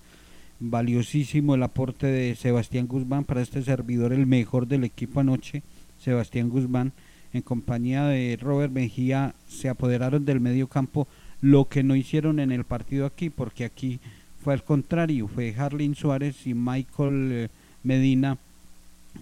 [0.61, 5.65] Valiosísimo el aporte de Sebastián Guzmán para este servidor, el mejor del equipo anoche.
[5.99, 6.93] Sebastián Guzmán,
[7.33, 11.09] en compañía de Robert Mejía, se apoderaron del medio campo,
[11.41, 13.99] lo que no hicieron en el partido aquí, porque aquí
[14.45, 17.49] fue al contrario, fue Harlin Suárez y Michael eh,
[17.83, 18.39] Medina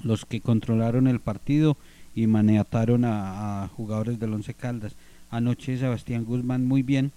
[0.04, 1.78] los que controlaron el partido
[2.14, 4.94] y maniataron a, a jugadores del Once Caldas.
[5.30, 7.12] Anoche Sebastián Guzmán muy bien,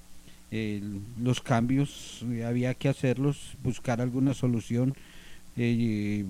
[0.51, 0.82] eh,
[1.18, 4.95] los cambios eh, había que hacerlos, buscar alguna solución.
[5.57, 6.26] eh,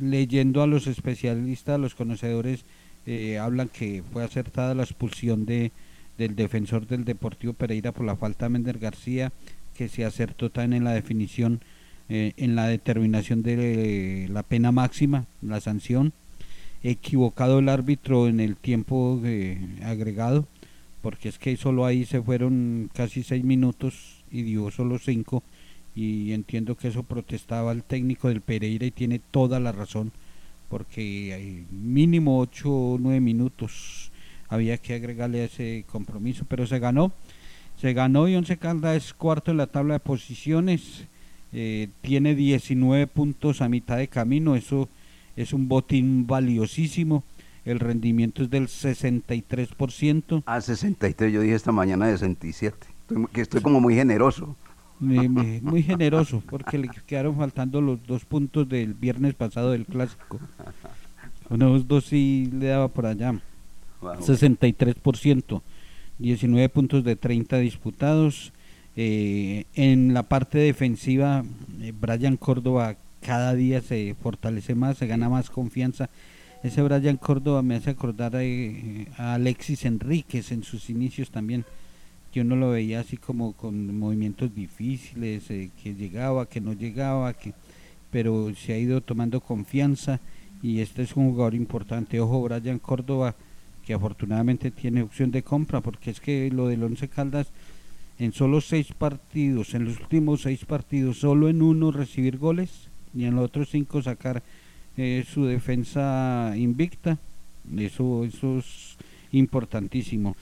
[0.00, 2.64] leyendo a los especialistas, a los conocedores,
[3.40, 5.72] hablan que fue acertada la expulsión de
[6.16, 9.32] del defensor del Deportivo Pereira por la falta de Mender García,
[9.76, 11.60] que se acertó también en la definición,
[12.08, 16.12] en la determinación de la pena máxima, la sanción.
[16.84, 19.20] Equivocado el árbitro en el tiempo
[19.82, 20.46] agregado,
[21.04, 25.42] porque es que solo ahí se fueron casi seis minutos y dio solo cinco
[25.94, 30.12] y entiendo que eso protestaba el técnico del Pereira y tiene toda la razón
[30.70, 34.12] porque hay mínimo ocho o nueve minutos
[34.48, 37.12] había que agregarle a ese compromiso pero se ganó
[37.78, 41.04] se ganó y Once Caldas es cuarto en la tabla de posiciones
[41.52, 44.88] eh, tiene 19 puntos a mitad de camino eso
[45.36, 47.24] es un botín valiosísimo
[47.64, 50.42] el rendimiento es del 63%.
[50.46, 52.76] Ah, 63, yo dije esta mañana 67.
[53.00, 54.56] Estoy, que estoy como muy generoso.
[55.00, 60.38] Muy generoso, porque le quedaron faltando los dos puntos del viernes pasado del clásico.
[61.50, 63.32] Unos dos sí le daba por allá.
[64.00, 64.14] Wow.
[64.14, 65.62] 63%,
[66.18, 68.52] 19 puntos de 30 disputados.
[68.96, 71.44] Eh, en la parte defensiva,
[71.80, 76.08] eh, Brian Córdoba cada día se fortalece más, se gana más confianza.
[76.64, 81.66] Ese Brian Córdoba me hace acordar eh, a Alexis Enríquez en sus inicios también
[82.32, 87.34] que uno lo veía así como con movimientos difíciles, eh, que llegaba, que no llegaba,
[87.34, 87.52] que
[88.10, 90.20] pero se ha ido tomando confianza
[90.62, 92.18] y este es un jugador importante.
[92.18, 93.34] Ojo, Brian Córdoba,
[93.84, 97.48] que afortunadamente tiene opción de compra, porque es que lo del Once Caldas,
[98.18, 103.26] en solo seis partidos, en los últimos seis partidos, solo en uno recibir goles y
[103.26, 104.42] en los otros cinco sacar
[104.96, 107.18] eh, su defensa invicta.
[107.76, 108.96] Eso, eso es
[109.32, 110.36] importantísimo.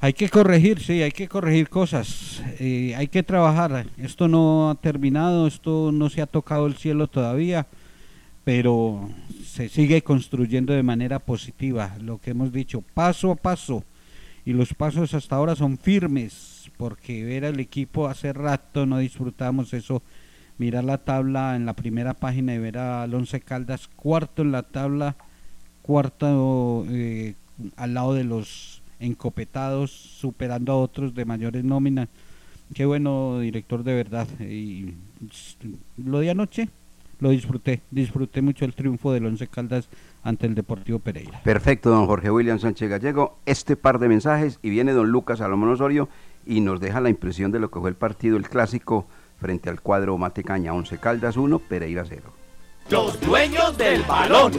[0.00, 3.84] Hay que corregir, sí, hay que corregir cosas, eh, hay que trabajar.
[3.96, 7.66] Esto no ha terminado, esto no se ha tocado el cielo todavía,
[8.44, 9.10] pero
[9.44, 11.96] se sigue construyendo de manera positiva.
[12.00, 13.82] Lo que hemos dicho, paso a paso,
[14.44, 19.74] y los pasos hasta ahora son firmes, porque ver al equipo hace rato no disfrutamos
[19.74, 20.00] eso.
[20.58, 24.64] Mirar la tabla en la primera página y ver al Once Caldas cuarto en la
[24.64, 25.16] tabla,
[25.82, 27.34] cuarto eh,
[27.76, 32.08] al lado de los encopetados, superando a otros de mayores nóminas.
[32.74, 34.26] Qué bueno, director, de verdad.
[34.40, 34.94] Y
[35.96, 36.68] lo de anoche
[37.20, 39.88] lo disfruté, disfruté mucho el triunfo del Once Caldas
[40.22, 41.40] ante el Deportivo Pereira.
[41.42, 43.38] Perfecto, don Jorge William Sánchez Gallego.
[43.46, 46.08] Este par de mensajes y viene don Lucas Salomón Osorio
[46.46, 49.06] y nos deja la impresión de lo que fue el partido, el clásico,
[49.38, 52.32] frente al cuadro Matecaña 11 Caldas 1, Pereira 0.
[52.90, 54.52] Los dueños del balón.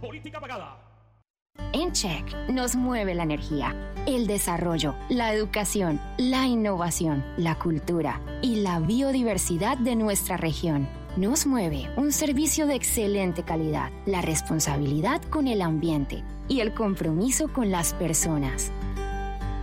[0.00, 0.78] Política pagada.
[1.72, 3.74] En Check nos mueve la energía,
[4.06, 10.88] el desarrollo, la educación, la innovación, la cultura y la biodiversidad de nuestra región.
[11.16, 17.52] Nos mueve un servicio de excelente calidad, la responsabilidad con el ambiente y el compromiso
[17.52, 18.70] con las personas.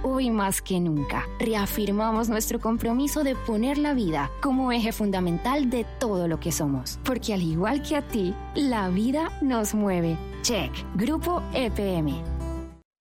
[0.03, 5.85] Hoy más que nunca, reafirmamos nuestro compromiso de poner la vida como eje fundamental de
[5.99, 10.17] todo lo que somos, porque al igual que a ti, la vida nos mueve.
[10.41, 12.40] Check, Grupo EPM.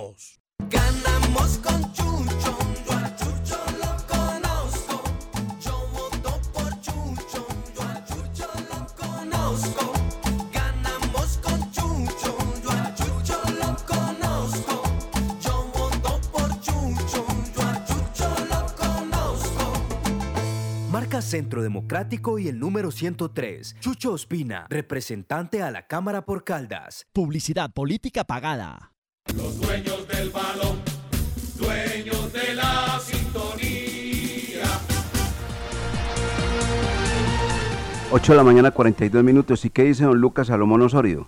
[0.00, 0.40] 0662.
[0.68, 5.02] Ganamos con Chucho, yo a Chucho lo conozco.
[5.60, 9.92] Yo voto por Chucho, yo a Chucho lo conozco.
[10.52, 14.82] Ganamos con Chucho, yo a Chucho lo conozco.
[15.40, 19.64] Yo voto por Chucho, yo a Chucho lo conozco.
[20.90, 23.76] Marca Centro Democrático y el número 103.
[23.80, 27.06] Chucho Ospina, representante a la Cámara por Caldas.
[27.12, 28.92] Publicidad política pagada.
[29.36, 30.78] Los dueños del balón,
[31.56, 34.64] dueños de la sintonía.
[38.10, 39.64] 8 de la mañana, 42 minutos.
[39.64, 41.26] ¿Y qué dice don Lucas Salomón Osorio?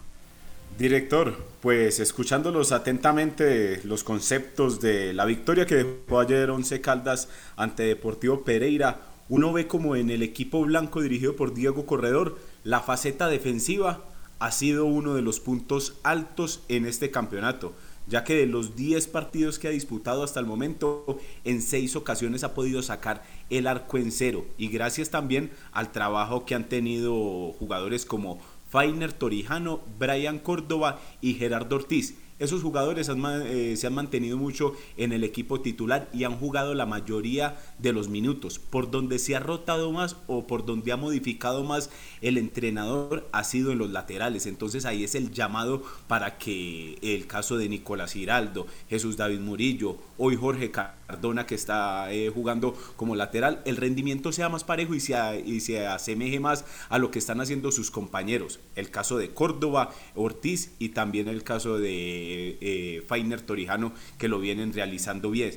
[0.78, 7.84] Director, pues escuchándolos atentamente los conceptos de la victoria que dejó ayer Once Caldas ante
[7.84, 13.28] Deportivo Pereira, uno ve como en el equipo blanco dirigido por Diego Corredor, la faceta
[13.28, 14.00] defensiva
[14.42, 17.74] ha sido uno de los puntos altos en este campeonato,
[18.06, 22.44] ya que de los 10 partidos que ha disputado hasta el momento, en 6 ocasiones
[22.44, 27.52] ha podido sacar el arco en cero, y gracias también al trabajo que han tenido
[27.52, 32.14] jugadores como Fainer Torijano, Brian Córdoba y Gerardo Ortiz.
[32.38, 36.74] Esos jugadores han eh, se han mantenido mucho en el equipo titular y han jugado
[36.74, 38.58] la mayoría de los minutos.
[38.58, 43.44] Por donde se ha rotado más o por donde ha modificado más el entrenador ha
[43.44, 44.46] sido en los laterales.
[44.46, 49.96] Entonces ahí es el llamado para que el caso de Nicolás Giraldo, Jesús David Murillo,
[50.18, 55.00] hoy Jorge Cardona que está eh, jugando como lateral, el rendimiento sea más parejo y
[55.00, 58.60] se, y se asemeje más a lo que están haciendo sus compañeros.
[58.74, 62.21] El caso de Córdoba, Ortiz y también el caso de
[62.60, 65.52] eh, Fainer Torijano que lo vienen realizando bien.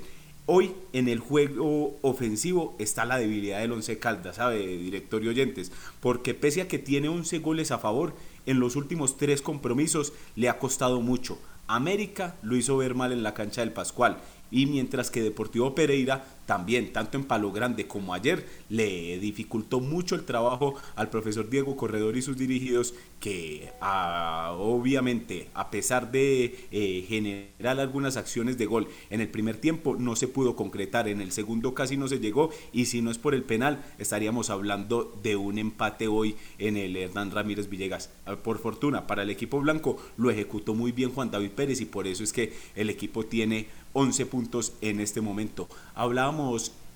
[0.48, 5.72] Hoy en el juego ofensivo está la debilidad del Once Caldas, ¿sabe, director y oyentes?
[6.00, 8.14] Porque pese a que tiene 11 goles a favor,
[8.46, 11.40] en los últimos tres compromisos le ha costado mucho.
[11.68, 14.20] América lo hizo ver mal en la cancha del Pascual
[14.52, 20.16] y mientras que Deportivo Pereira también, tanto en Palo Grande como ayer, le dificultó mucho
[20.16, 26.68] el trabajo al profesor Diego Corredor y sus dirigidos que ah, obviamente a pesar de
[26.72, 31.22] eh, generar algunas acciones de gol en el primer tiempo no se pudo concretar, en
[31.22, 35.18] el segundo casi no se llegó y si no es por el penal estaríamos hablando
[35.24, 38.12] de un empate hoy en el Hernán Ramírez Villegas.
[38.26, 41.86] Ah, Por fortuna para el equipo blanco lo ejecutó muy bien Juan David Pérez y
[41.86, 45.70] por eso es que el equipo tiene 11 puntos en este momento.
[45.96, 46.35] Hablábamos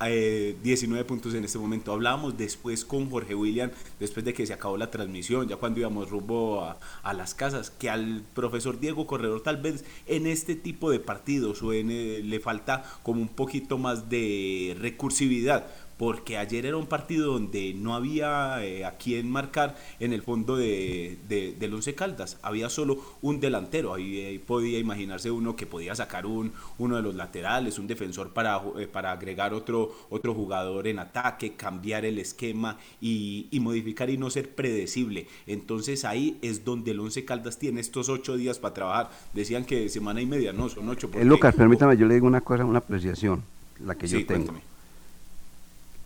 [0.05, 1.91] eh, 19 puntos en este momento.
[1.91, 6.09] Hablábamos después con Jorge William, después de que se acabó la transmisión, ya cuando íbamos
[6.09, 6.63] rumbo
[7.03, 11.61] a, las casas, que al profesor Diego Corredor tal vez en este tipo de partidos
[11.63, 15.67] o eh, le falta como un poquito más de recursividad
[15.99, 20.55] porque ayer era un partido donde no había eh, a quién marcar en el fondo
[20.55, 25.65] de, de- del Once Caldas, había solo un delantero, ahí, ahí podía imaginarse uno que
[25.65, 30.33] podía sacar un, uno de los laterales, un defensor para, eh, para agregar otro, otro
[30.33, 35.27] jugador en ataque, cambiar el esquema y, y modificar y no ser predecible.
[35.47, 39.09] Entonces ahí es donde el Once Caldas tiene estos ocho días para trabajar.
[39.33, 41.07] Decían que semana y media, no, son ocho.
[41.07, 43.43] Eh, porque- Lucas, permítame, yo le digo una cosa, una apreciación,
[43.83, 44.45] la que Sí, yo tengo.
[44.45, 44.68] cuéntame.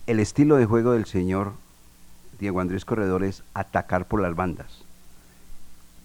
[0.06, 1.54] El estilo de juego del señor
[2.38, 4.84] Diego Andrés Corredor es atacar por las bandas.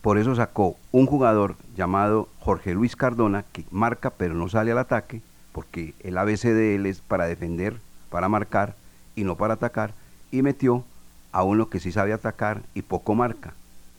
[0.02, 4.78] Por eso sacó un jugador llamado Jorge Luis Cardona, que marca pero no sale al
[4.78, 5.20] ataque,
[5.50, 8.76] porque el ABC de él es para defender, para marcar
[9.16, 9.94] y no para atacar,
[10.30, 10.84] y metió
[11.32, 13.54] a uno que sí sabe atacar y poco marca,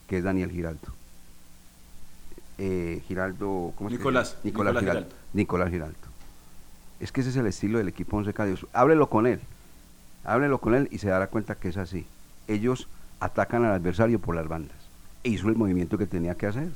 [0.08, 0.94] que es Daniel Giraldo.
[2.58, 4.42] Eh, Giraldo, ¿cómo Nicolás, llama?
[4.46, 5.16] Nicolás, Nicolás Giraldo.
[5.34, 6.08] Nicolás Giraldo.
[7.02, 8.66] Es que ese es el estilo del equipo Once Caldas.
[8.72, 9.42] Háblelo con él.
[10.24, 12.06] Háblelo con él y se dará cuenta que es así.
[12.48, 12.88] Ellos
[13.20, 14.78] atacan al adversario por las bandas.
[15.24, 16.70] E hizo el movimiento que tenía que hacer.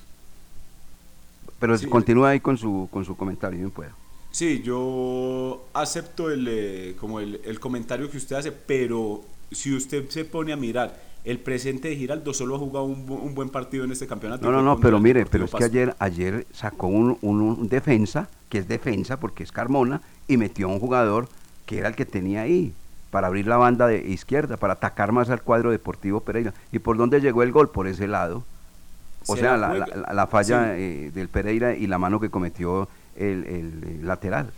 [1.60, 1.88] Pero Sí.
[1.88, 3.92] continúa ahí con su, con su comentario, bien puedo.
[4.32, 10.10] Sí, yo acepto el, eh, como el, el comentario que usted hace, pero si usted
[10.10, 13.50] se pone a mirar el presente de Giraldo, solo ha jugado un, bu- un buen
[13.50, 14.44] partido en este campeonato.
[14.46, 18.28] No, no, no, pero mire, pero es que ayer, ayer sacó un, un- un defensa,
[18.50, 21.30] que es defensa porque es Carmona, y metió a un jugador
[21.66, 22.74] que era el que tenía ahí,
[23.14, 26.52] para abrir la banda de izquierda, para atacar más al cuadro deportivo Pereira.
[26.72, 27.70] ¿Y por dónde llegó el gol?
[27.70, 28.44] Por ese lado.
[29.28, 30.82] O Se sea, la la, la- la falla Sí.
[30.82, 34.50] eh, del Pereira y la mano que cometió el, el- el lateral.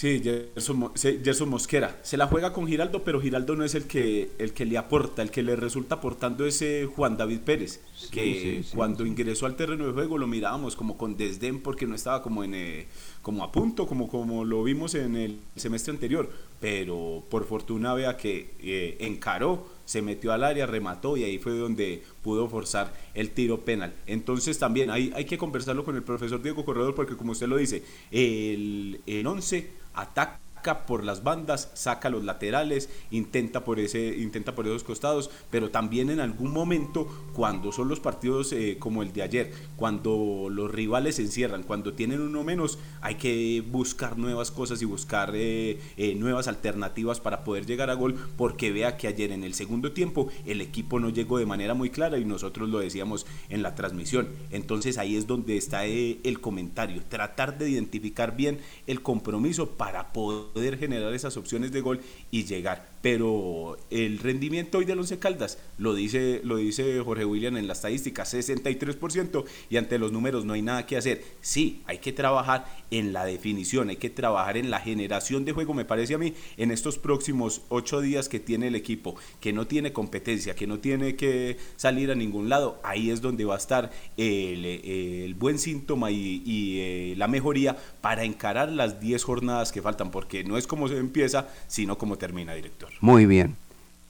[0.00, 2.00] Sí, Gerson, Mosquera.
[2.02, 5.20] Se la juega con Giraldo, pero Giraldo no es el que, el que le aporta,
[5.20, 9.56] el que le resulta aportando ese Juan David Pérez, que sí, sí, cuando ingresó al
[9.56, 12.86] terreno de juego lo mirábamos como con desdén porque no estaba como en eh,
[13.20, 16.30] como a punto, como, como lo vimos en el semestre anterior.
[16.60, 21.52] Pero por fortuna vea que eh, encaró, se metió al área, remató y ahí fue
[21.58, 23.92] donde pudo forzar el tiro penal.
[24.06, 27.58] Entonces también hay, hay que conversarlo con el profesor Diego Corredor porque como usted lo
[27.58, 34.16] dice, el, el 11 ataque ataca por las bandas, saca los laterales, intenta por ese,
[34.18, 39.02] intenta por esos costados, pero también en algún momento, cuando son los partidos eh, como
[39.02, 44.18] el de ayer, cuando los rivales se encierran, cuando tienen uno menos, hay que buscar
[44.18, 48.96] nuevas cosas y buscar eh, eh, nuevas alternativas para poder llegar a gol, porque vea
[48.96, 52.24] que ayer en el segundo tiempo el equipo no llegó de manera muy clara y
[52.24, 54.28] nosotros lo decíamos en la transmisión.
[54.50, 60.49] Entonces ahí es donde está el comentario, tratar de identificar bien el compromiso para poder
[60.78, 62.88] generar esas opciones de gol y llegar.
[63.02, 67.72] Pero el rendimiento hoy del Once Caldas lo dice, lo dice Jorge William en la
[67.72, 71.22] estadística, 63% y ante los números no hay nada que hacer.
[71.40, 75.72] Sí, hay que trabajar en la definición, hay que trabajar en la generación de juego,
[75.72, 79.66] me parece a mí, en estos próximos ocho días que tiene el equipo, que no
[79.66, 83.58] tiene competencia, que no tiene que salir a ningún lado, ahí es donde va a
[83.58, 89.80] estar el, buen síntoma y, y, eh, la mejoría para encarar las 10 jornadas que
[89.80, 92.90] faltan, porque no es como se empieza, sino como termina, director.
[93.00, 93.56] Muy bien.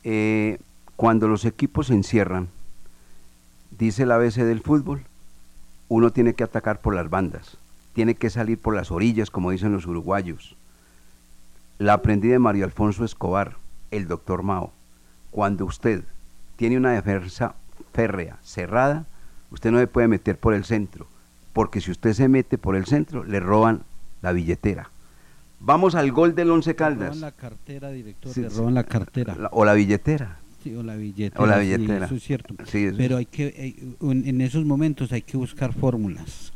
[0.04, 0.58] Eh,
[0.96, 2.48] cuando los equipos se encierran,
[3.78, 5.02] dice la ABC del fútbol,
[5.88, 7.56] uno tiene que atacar por las bandas,
[7.94, 10.56] tiene que salir por las orillas, como dicen los uruguayos.
[11.78, 13.56] La aprendí de Mario Alfonso Escobar,
[13.90, 14.72] el doctor Mao.
[15.30, 16.04] Cuando usted
[16.56, 17.54] tiene una defensa
[17.92, 19.06] férrea, cerrada,
[19.50, 21.06] usted no se puede meter por el centro,
[21.52, 23.82] porque si usted se mete por el centro, le roban
[24.22, 24.90] la billetera.
[25.60, 27.08] Vamos al gol del Once Caldas.
[27.10, 29.36] roban la cartera, director, Sí, roban la cartera.
[29.36, 30.38] La- o la billetera.
[30.62, 31.42] Sí, o la billetera.
[31.42, 32.06] O la sí, billetera.
[32.06, 32.54] eso es cierto.
[32.66, 36.52] Sí, eso Pero hay que, en en esos momentos hay que buscar fórmulas.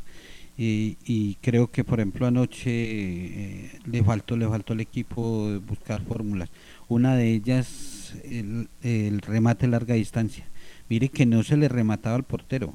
[0.57, 6.01] Y, y creo que, por ejemplo, anoche eh, le faltó le faltó al equipo buscar
[6.01, 6.49] fórmulas.
[6.87, 10.45] Una de ellas, el, el remate a larga distancia.
[10.89, 12.73] Mire que no se le remataba al portero.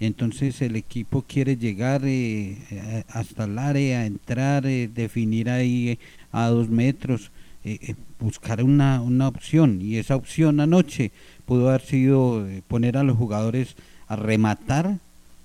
[0.00, 5.98] Entonces el equipo quiere llegar eh, eh, hasta el área, entrar, eh, definir ahí
[6.32, 7.30] a dos metros,
[8.18, 9.82] buscar una, una opción.
[9.82, 11.12] Y esa opción anoche
[11.44, 13.76] pudo haber sido poner a los jugadores
[14.08, 14.96] a rematar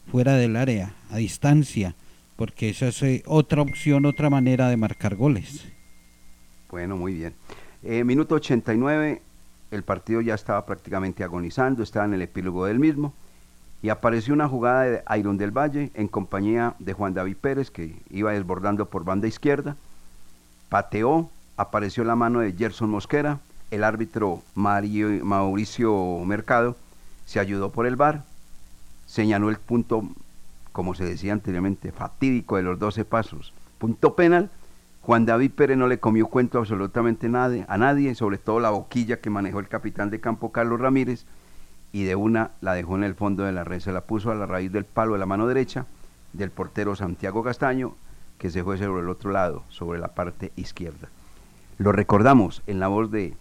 [0.10, 1.94] fuera del área, a distancia,
[2.38, 5.66] porque esa es otra opción, otra manera de marcar goles.
[6.72, 7.34] Bueno, muy bien.
[8.06, 9.22] Minuto 89,
[9.72, 13.14] el partido ya estaba prácticamente agonizando, estaba en el epílogo del mismo,
[13.82, 17.96] y apareció una jugada de Iron del Valle en compañía de Juan David Pérez, que
[18.10, 19.76] iba desbordando por banda izquierda,
[20.70, 23.40] pateó, apareció la mano de Gerson Mosquera,
[23.72, 26.76] el árbitro Mario- Mauricio Mercado
[27.26, 28.24] se ayudó por el bar,
[29.06, 30.04] señaló el punto,
[30.72, 34.50] como se decía anteriormente, fatídico de los 12 pasos, punto penal,
[35.02, 39.20] Juan David Pérez no le comió cuento absolutamente nadie, a nadie, sobre todo la boquilla
[39.22, 41.26] que manejó el capitán de campo Carlos Ramírez,
[41.96, 44.36] y de una la dejó en el fondo de la red, se la puso a
[44.36, 45.86] la raíz del palo de la mano derecha
[46.34, 47.96] del portero Santiago Castaño,
[48.38, 51.08] que se fue sobre el otro lado, sobre la parte izquierda.
[51.78, 53.34] Lo recordamos en la voz de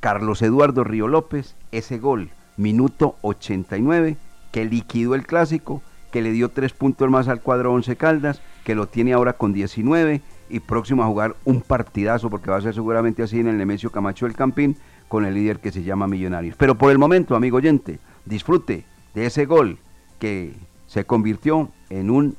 [0.00, 4.16] Carlos Eduardo Río López, ese gol, minuto 89,
[4.52, 8.74] que liquidó el clásico, que le dio tres puntos más al cuadro Once Caldas, que
[8.74, 12.72] lo tiene ahora con 19 y próximo a jugar un partidazo, porque va a ser
[12.72, 16.56] seguramente así en el Nemesio Camacho del Campín, con el líder que se llama Millonarios.
[16.56, 18.84] Pero por el momento, amigo oyente, disfrute
[19.14, 19.78] de ese gol
[20.18, 20.54] que
[20.86, 22.36] se convirtió en un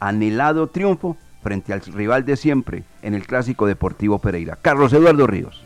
[0.00, 4.58] anhelado triunfo frente al rival de siempre en el clásico Deportivo Pereira.
[4.60, 5.62] Carlos Eduardo Ríos.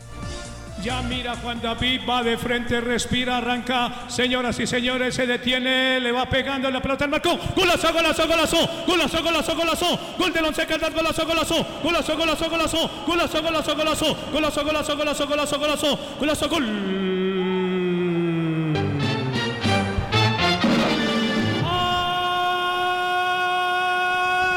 [0.83, 4.03] Ya mira Juan David, va de frente, respira, arranca.
[4.09, 7.39] Señoras y señores, se detiene, le va pegando la pelota al marco.
[7.55, 9.99] Golazo, golazo, golazo, golazo, golazo, golazo.
[10.17, 15.27] Gol del Once Caldas, golazo, golazo, golazo, golazo, golazo, golazo, golazo, golazo, golazo, golazo, golazo,
[15.27, 16.65] golazo, golazo, golazo, gol.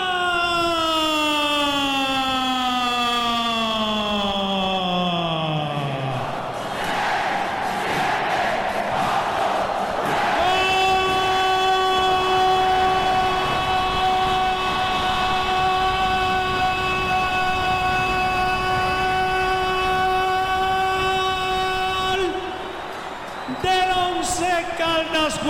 [24.78, 25.40] Caldas,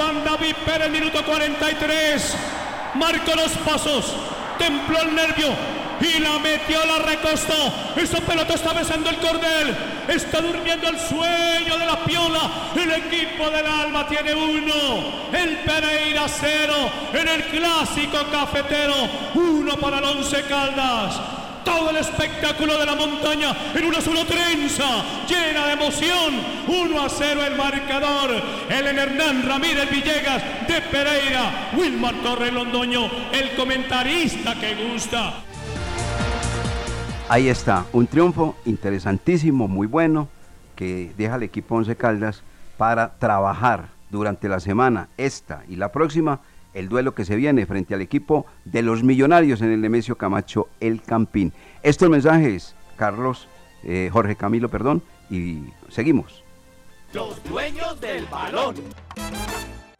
[0.66, 2.34] David Pérez, minuto 43.
[2.94, 4.12] Marcó los pasos,
[4.58, 5.48] templó el nervio
[6.00, 7.72] y la metió, la recostó.
[7.96, 9.76] Esa pelota está besando el cordel.
[10.08, 12.40] Está durmiendo el sueño de la piola.
[12.74, 15.28] El equipo del Alma tiene uno.
[15.32, 16.90] El Pereira cero.
[17.12, 18.94] En el clásico cafetero.
[19.34, 21.20] Uno para el Once Caldas
[21.66, 26.56] todo el espectáculo de la montaña en una sola trenza, llena de emoción.
[26.68, 28.30] 1 a 0 el marcador.
[28.70, 31.70] El Hernán Ramírez Villegas de Pereira.
[31.76, 35.42] Wilmar Torre Londoño, el comentarista que gusta.
[37.28, 40.28] Ahí está, un triunfo interesantísimo, muy bueno,
[40.76, 42.42] que deja al equipo Once Caldas
[42.76, 46.40] para trabajar durante la semana, esta y la próxima,
[46.74, 50.68] el duelo que se viene frente al equipo de los millonarios en el Nemesio Camacho
[50.78, 51.52] El Campín.
[51.82, 53.48] Estos mensajes, Carlos,
[53.82, 56.44] eh, Jorge Camilo, perdón, y seguimos.
[57.12, 58.76] Los dueños del balón.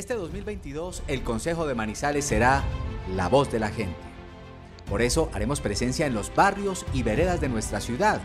[0.00, 2.64] Este 2022 el Consejo de Manizales será
[3.14, 3.98] la voz de la gente.
[4.88, 8.18] Por eso haremos presencia en los barrios y veredas de nuestra ciudad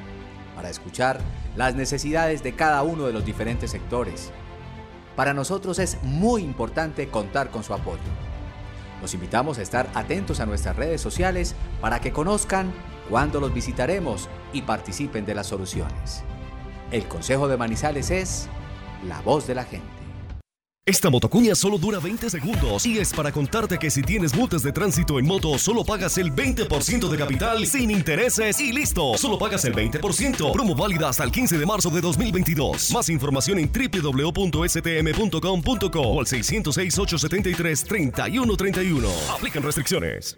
[0.55, 1.19] para escuchar
[1.57, 4.31] las necesidades de cada uno de los diferentes sectores.
[5.17, 7.99] Para nosotros es muy importante contar con su apoyo.
[9.01, 12.71] Los invitamos a estar atentos a nuestras redes sociales para que conozcan
[13.09, 16.23] cuándo los visitaremos y participen de las soluciones.
[16.91, 18.47] El Consejo de Manizales es
[19.05, 20.04] la voz de la gente.
[20.87, 24.71] Esta motocuña solo dura 20 segundos y es para contarte que si tienes multas de
[24.71, 29.17] tránsito en moto, solo pagas el 20% de capital sin intereses y listo.
[29.17, 30.51] Solo pagas el 20%.
[30.51, 32.91] Promo válida hasta el 15 de marzo de 2022.
[32.91, 34.21] Más información en www.stm.com.co
[36.01, 39.09] o al 606-873-3131.
[39.35, 40.37] Aplican restricciones.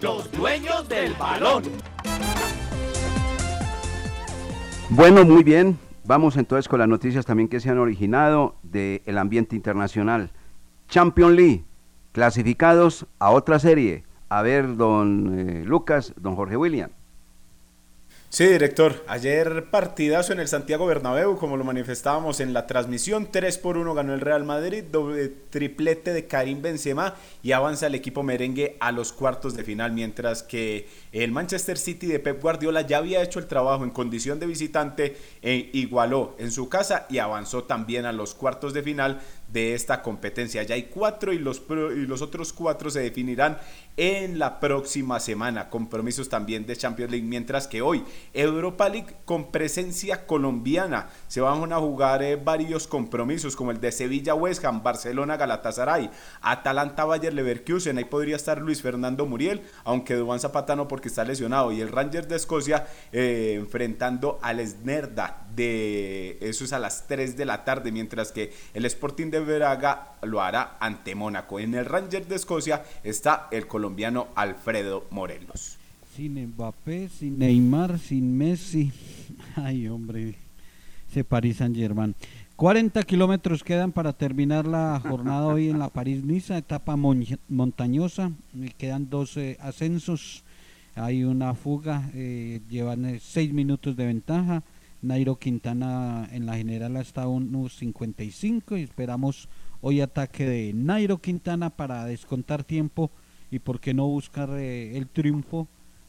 [0.00, 1.62] Los dueños del balón.
[4.90, 5.78] Bueno, muy bien.
[6.04, 10.32] Vamos entonces con las noticias también que se han originado del ambiente internacional.
[10.88, 11.64] Champion League,
[12.10, 14.04] clasificados a otra serie.
[14.28, 16.90] A ver, don eh, Lucas, don Jorge William.
[18.32, 19.04] Sí, director.
[19.08, 23.28] Ayer partidazo en el Santiago Bernabéu, como lo manifestábamos en la transmisión.
[23.30, 27.94] 3 por 1 ganó el Real Madrid, doble triplete de Karim Benzema y avanza el
[27.94, 32.82] equipo merengue a los cuartos de final, mientras que el Manchester City de Pep Guardiola
[32.82, 37.18] ya había hecho el trabajo en condición de visitante e igualó en su casa y
[37.18, 39.20] avanzó también a los cuartos de final
[39.52, 40.62] de esta competencia.
[40.62, 41.62] Ya hay cuatro y los,
[42.22, 43.58] otros cuatro se definirán
[43.96, 45.68] en la próxima semana.
[45.68, 51.08] Compromisos también de Champions League, mientras que hoy Europa League con presencia colombiana.
[51.28, 56.10] Se van a jugar eh, varios compromisos como el de Sevilla West Barcelona Galatasaray,
[56.40, 57.98] Atalanta Bayer Leverkusen.
[57.98, 61.72] Ahí podría estar Luis Fernando Muriel, aunque Duván Zapata no porque está lesionado.
[61.72, 67.36] Y el Rangers de Escocia eh, enfrentando al Snerda de eso es a las 3
[67.36, 71.60] de la tarde, mientras que el Sporting de Braga lo hará ante Mónaco.
[71.60, 75.78] En el Ranger de Escocia está el colombiano Alfredo Morelos.
[76.16, 78.92] Sin Mbappé, sin Neymar, sin Messi.
[79.56, 80.34] Ay, hombre,
[81.10, 82.14] ese París Saint Germain.
[82.56, 88.30] 40 kilómetros quedan para terminar la jornada hoy en la París-Niza, etapa montañosa.
[88.78, 90.44] Quedan 12 ascensos.
[90.94, 94.62] Hay una fuga, eh, llevan 6 eh, minutos de ventaja.
[95.00, 99.48] Nairo Quintana en la general hasta unos 55 y esperamos
[99.80, 103.10] hoy ataque de Nairo Quintana para descontar tiempo
[103.50, 105.68] y por qué no buscar eh, el triunfo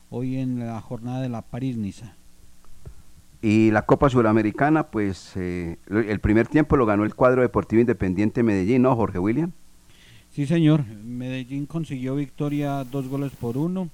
[0.09, 2.15] hoy en la jornada de la París-Niza.
[3.41, 8.43] Y la Copa Suramericana, pues eh, el primer tiempo lo ganó el cuadro deportivo independiente
[8.43, 9.51] Medellín, ¿no, Jorge William?
[10.29, 10.86] Sí, señor.
[11.03, 13.89] Medellín consiguió victoria dos goles por uno.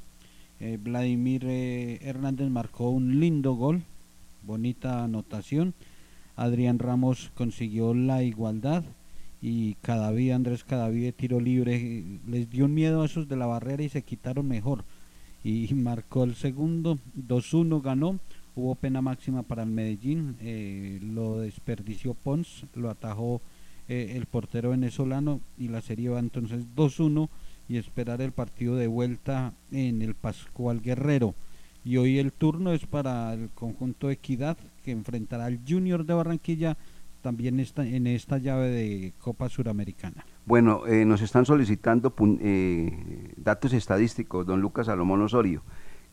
[0.60, 3.84] Eh, Vladimir Hernández marcó un lindo gol
[4.44, 5.74] bonita anotación.
[6.36, 8.84] Adrián Ramos consiguió la igualdad
[9.42, 13.84] y Cadaví, Andrés Cadaví de tiro libre, les dio miedo a esos de la barrera
[13.84, 14.86] y se quitaron mejor.
[15.44, 18.20] Y marcó el segundo, 2-1 ganó,
[18.56, 23.42] hubo pena máxima para el Medellín, eh, lo desperdició Pons, lo atajó
[23.88, 27.30] eh, el portero venezolano y la serie va entonces 2-1
[27.70, 31.36] y esperar el partido de vuelta en el Pascual Guerrero
[31.84, 36.78] y hoy el turno es para el conjunto Equidad que enfrentará al Junior de Barranquilla
[37.22, 40.26] también está en esta llave de Copa Suramericana.
[40.46, 45.64] Bueno, eh, nos están solicitando eh, datos estadísticos, don Lucas Salomón Osorio.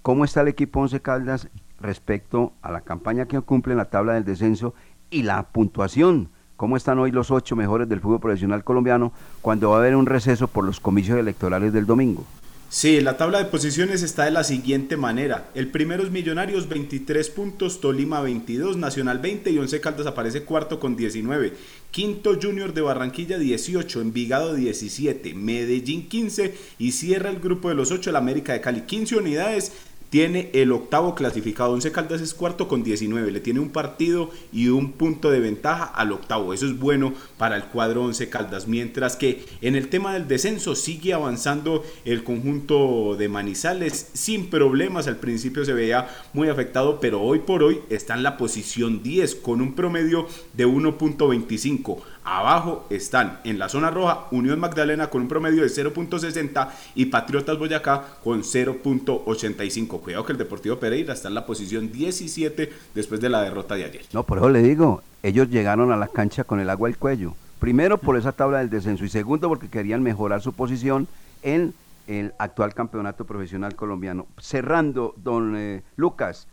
[0.02, 1.48] ¿Cómo está el equipo Once Caldas
[1.80, 4.74] respecto a la campaña que cumple en la tabla del descenso
[5.10, 6.30] y la puntuación?
[6.56, 10.06] ¿Cómo están hoy los ocho mejores del fútbol profesional colombiano cuando va a haber un
[10.06, 12.24] receso por los comicios electorales del domingo?
[12.70, 15.50] Sí, la tabla de posiciones está de la siguiente manera.
[15.54, 20.80] El primero es Millonarios 23 puntos, Tolima 22, Nacional 20 y Once Caldas aparece cuarto
[20.80, 21.52] con 19.
[21.90, 27.92] Quinto Junior de Barranquilla 18, Envigado 17, Medellín 15 y cierra el grupo de los
[27.92, 29.72] 8 el América de Cali 15 unidades
[30.16, 31.72] tiene el octavo clasificado.
[31.72, 33.30] Once Caldas es cuarto con 19.
[33.30, 36.54] Le tiene un partido y un punto de ventaja al octavo.
[36.54, 38.66] Eso es bueno para el cuadro Once Caldas.
[38.66, 45.06] Mientras que en el tema del descenso sigue avanzando el conjunto de Manizales sin problemas.
[45.06, 49.34] Al principio se veía muy afectado, pero hoy por hoy está en la posición 10
[49.34, 51.98] con un promedio de 1.25.
[52.26, 57.56] Abajo están en la zona roja Unión Magdalena con un promedio de 0.60 y Patriotas
[57.56, 60.00] Boyacá con 0.85.
[60.00, 63.84] Cuidado que el Deportivo Pereira está en la posición 17 después de la derrota de
[63.84, 64.06] ayer.
[64.12, 67.34] No, por eso le digo, ellos llegaron a la cancha con el agua al cuello.
[67.60, 71.06] Primero por esa tabla del descenso y segundo porque querían mejorar su posición
[71.42, 71.74] en
[72.08, 74.26] el actual campeonato profesional colombiano.
[74.40, 76.48] Cerrando, don eh, Lucas,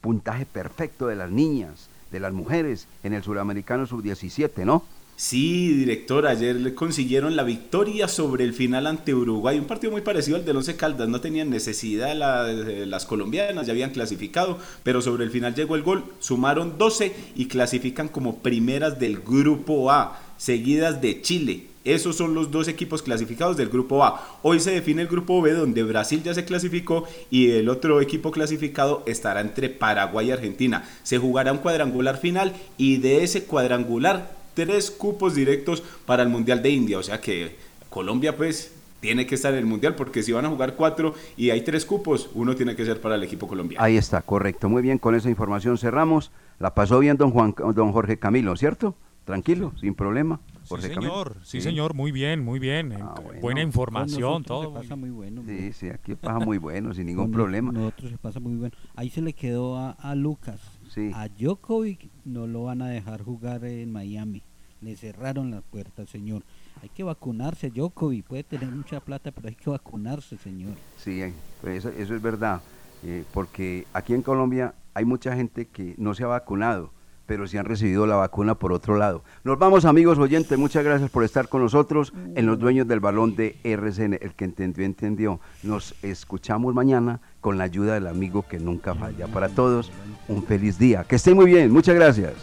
[0.00, 4.84] puntaje perfecto de las niñas, de las mujeres en el suramericano sub-17, ¿no?
[5.20, 10.00] Sí, director, ayer le consiguieron la victoria sobre el final ante Uruguay, un partido muy
[10.00, 15.24] parecido al de Once Caldas, no tenían necesidad las colombianas, ya habían clasificado, pero sobre
[15.24, 21.02] el final llegó el gol, sumaron 12 y clasifican como primeras del grupo A, seguidas
[21.02, 21.66] de Chile.
[21.84, 24.38] Esos son los dos equipos clasificados del grupo A.
[24.42, 28.30] Hoy se define el grupo B donde Brasil ya se clasificó y el otro equipo
[28.30, 30.88] clasificado estará entre Paraguay y Argentina.
[31.02, 36.62] Se jugará un cuadrangular final y de ese cuadrangular tres cupos directos para el Mundial
[36.62, 36.98] de India.
[36.98, 37.56] O sea que
[37.88, 41.48] Colombia pues tiene que estar en el Mundial porque si van a jugar cuatro y
[41.48, 43.82] hay tres cupos, uno tiene que ser para el equipo colombiano.
[43.82, 44.68] Ahí está, correcto.
[44.68, 46.30] Muy bien, con esa información cerramos.
[46.58, 48.94] La pasó bien don, Juan, don Jorge Camilo, ¿cierto?
[49.24, 50.40] Tranquilo, sin problema.
[50.64, 52.92] sí, señor, sí, señor, muy bien, muy bien.
[53.00, 54.74] Ah, Buena información, todo.
[54.74, 55.42] pasa muy bueno.
[55.46, 57.72] Sí, sí, aquí pasa muy bueno, sin ningún problema.
[57.72, 58.76] Nosotros se pasa muy bueno.
[58.94, 60.60] Ahí se le quedó a, a Lucas.
[60.88, 61.12] Sí.
[61.14, 64.42] A Djokovic no lo van a dejar jugar en Miami
[64.80, 66.42] le cerraron la puerta, señor.
[66.82, 70.74] Hay que vacunarse, Jokovic puede tener mucha plata, pero hay que vacunarse, señor.
[70.96, 71.22] Sí,
[71.60, 72.60] pues eso, es verdad,
[73.04, 76.90] eh, porque aquí en Colombia hay mucha gente que no se ha vacunado,
[77.26, 79.22] pero sí han recibido la vacuna por otro lado.
[79.44, 83.36] Nos vamos amigos oyentes, muchas gracias por estar con nosotros en los dueños del balón
[83.36, 84.14] de RCN.
[84.20, 85.40] El que entendió, entendió.
[85.62, 89.28] Nos escuchamos mañana con la ayuda del amigo que nunca falla.
[89.28, 89.92] Para todos,
[90.26, 91.04] un feliz día.
[91.04, 92.34] Que estén muy bien, muchas gracias.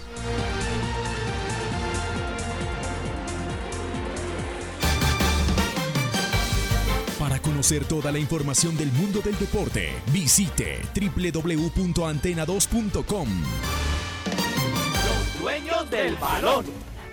[7.47, 13.29] Conocer toda la información del mundo del deporte, visite www.antena2.com.
[15.05, 16.65] Los dueños del balón.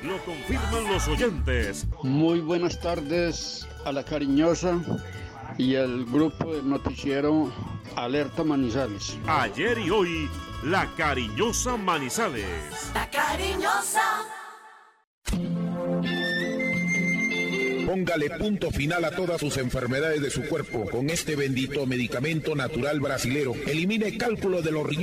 [0.03, 1.87] Lo confirman los oyentes.
[2.03, 4.81] Muy buenas tardes a la cariñosa
[5.57, 7.53] y al grupo del noticiero
[7.95, 9.17] Alerta Manizales.
[9.29, 10.29] Ayer y hoy,
[10.65, 12.91] la cariñosa Manizales.
[12.93, 14.25] La cariñosa.
[17.87, 23.01] Póngale punto final a todas sus enfermedades de su cuerpo con este bendito medicamento natural
[23.01, 23.55] brasilero.
[23.67, 24.95] Elimine cálculo de los riñones.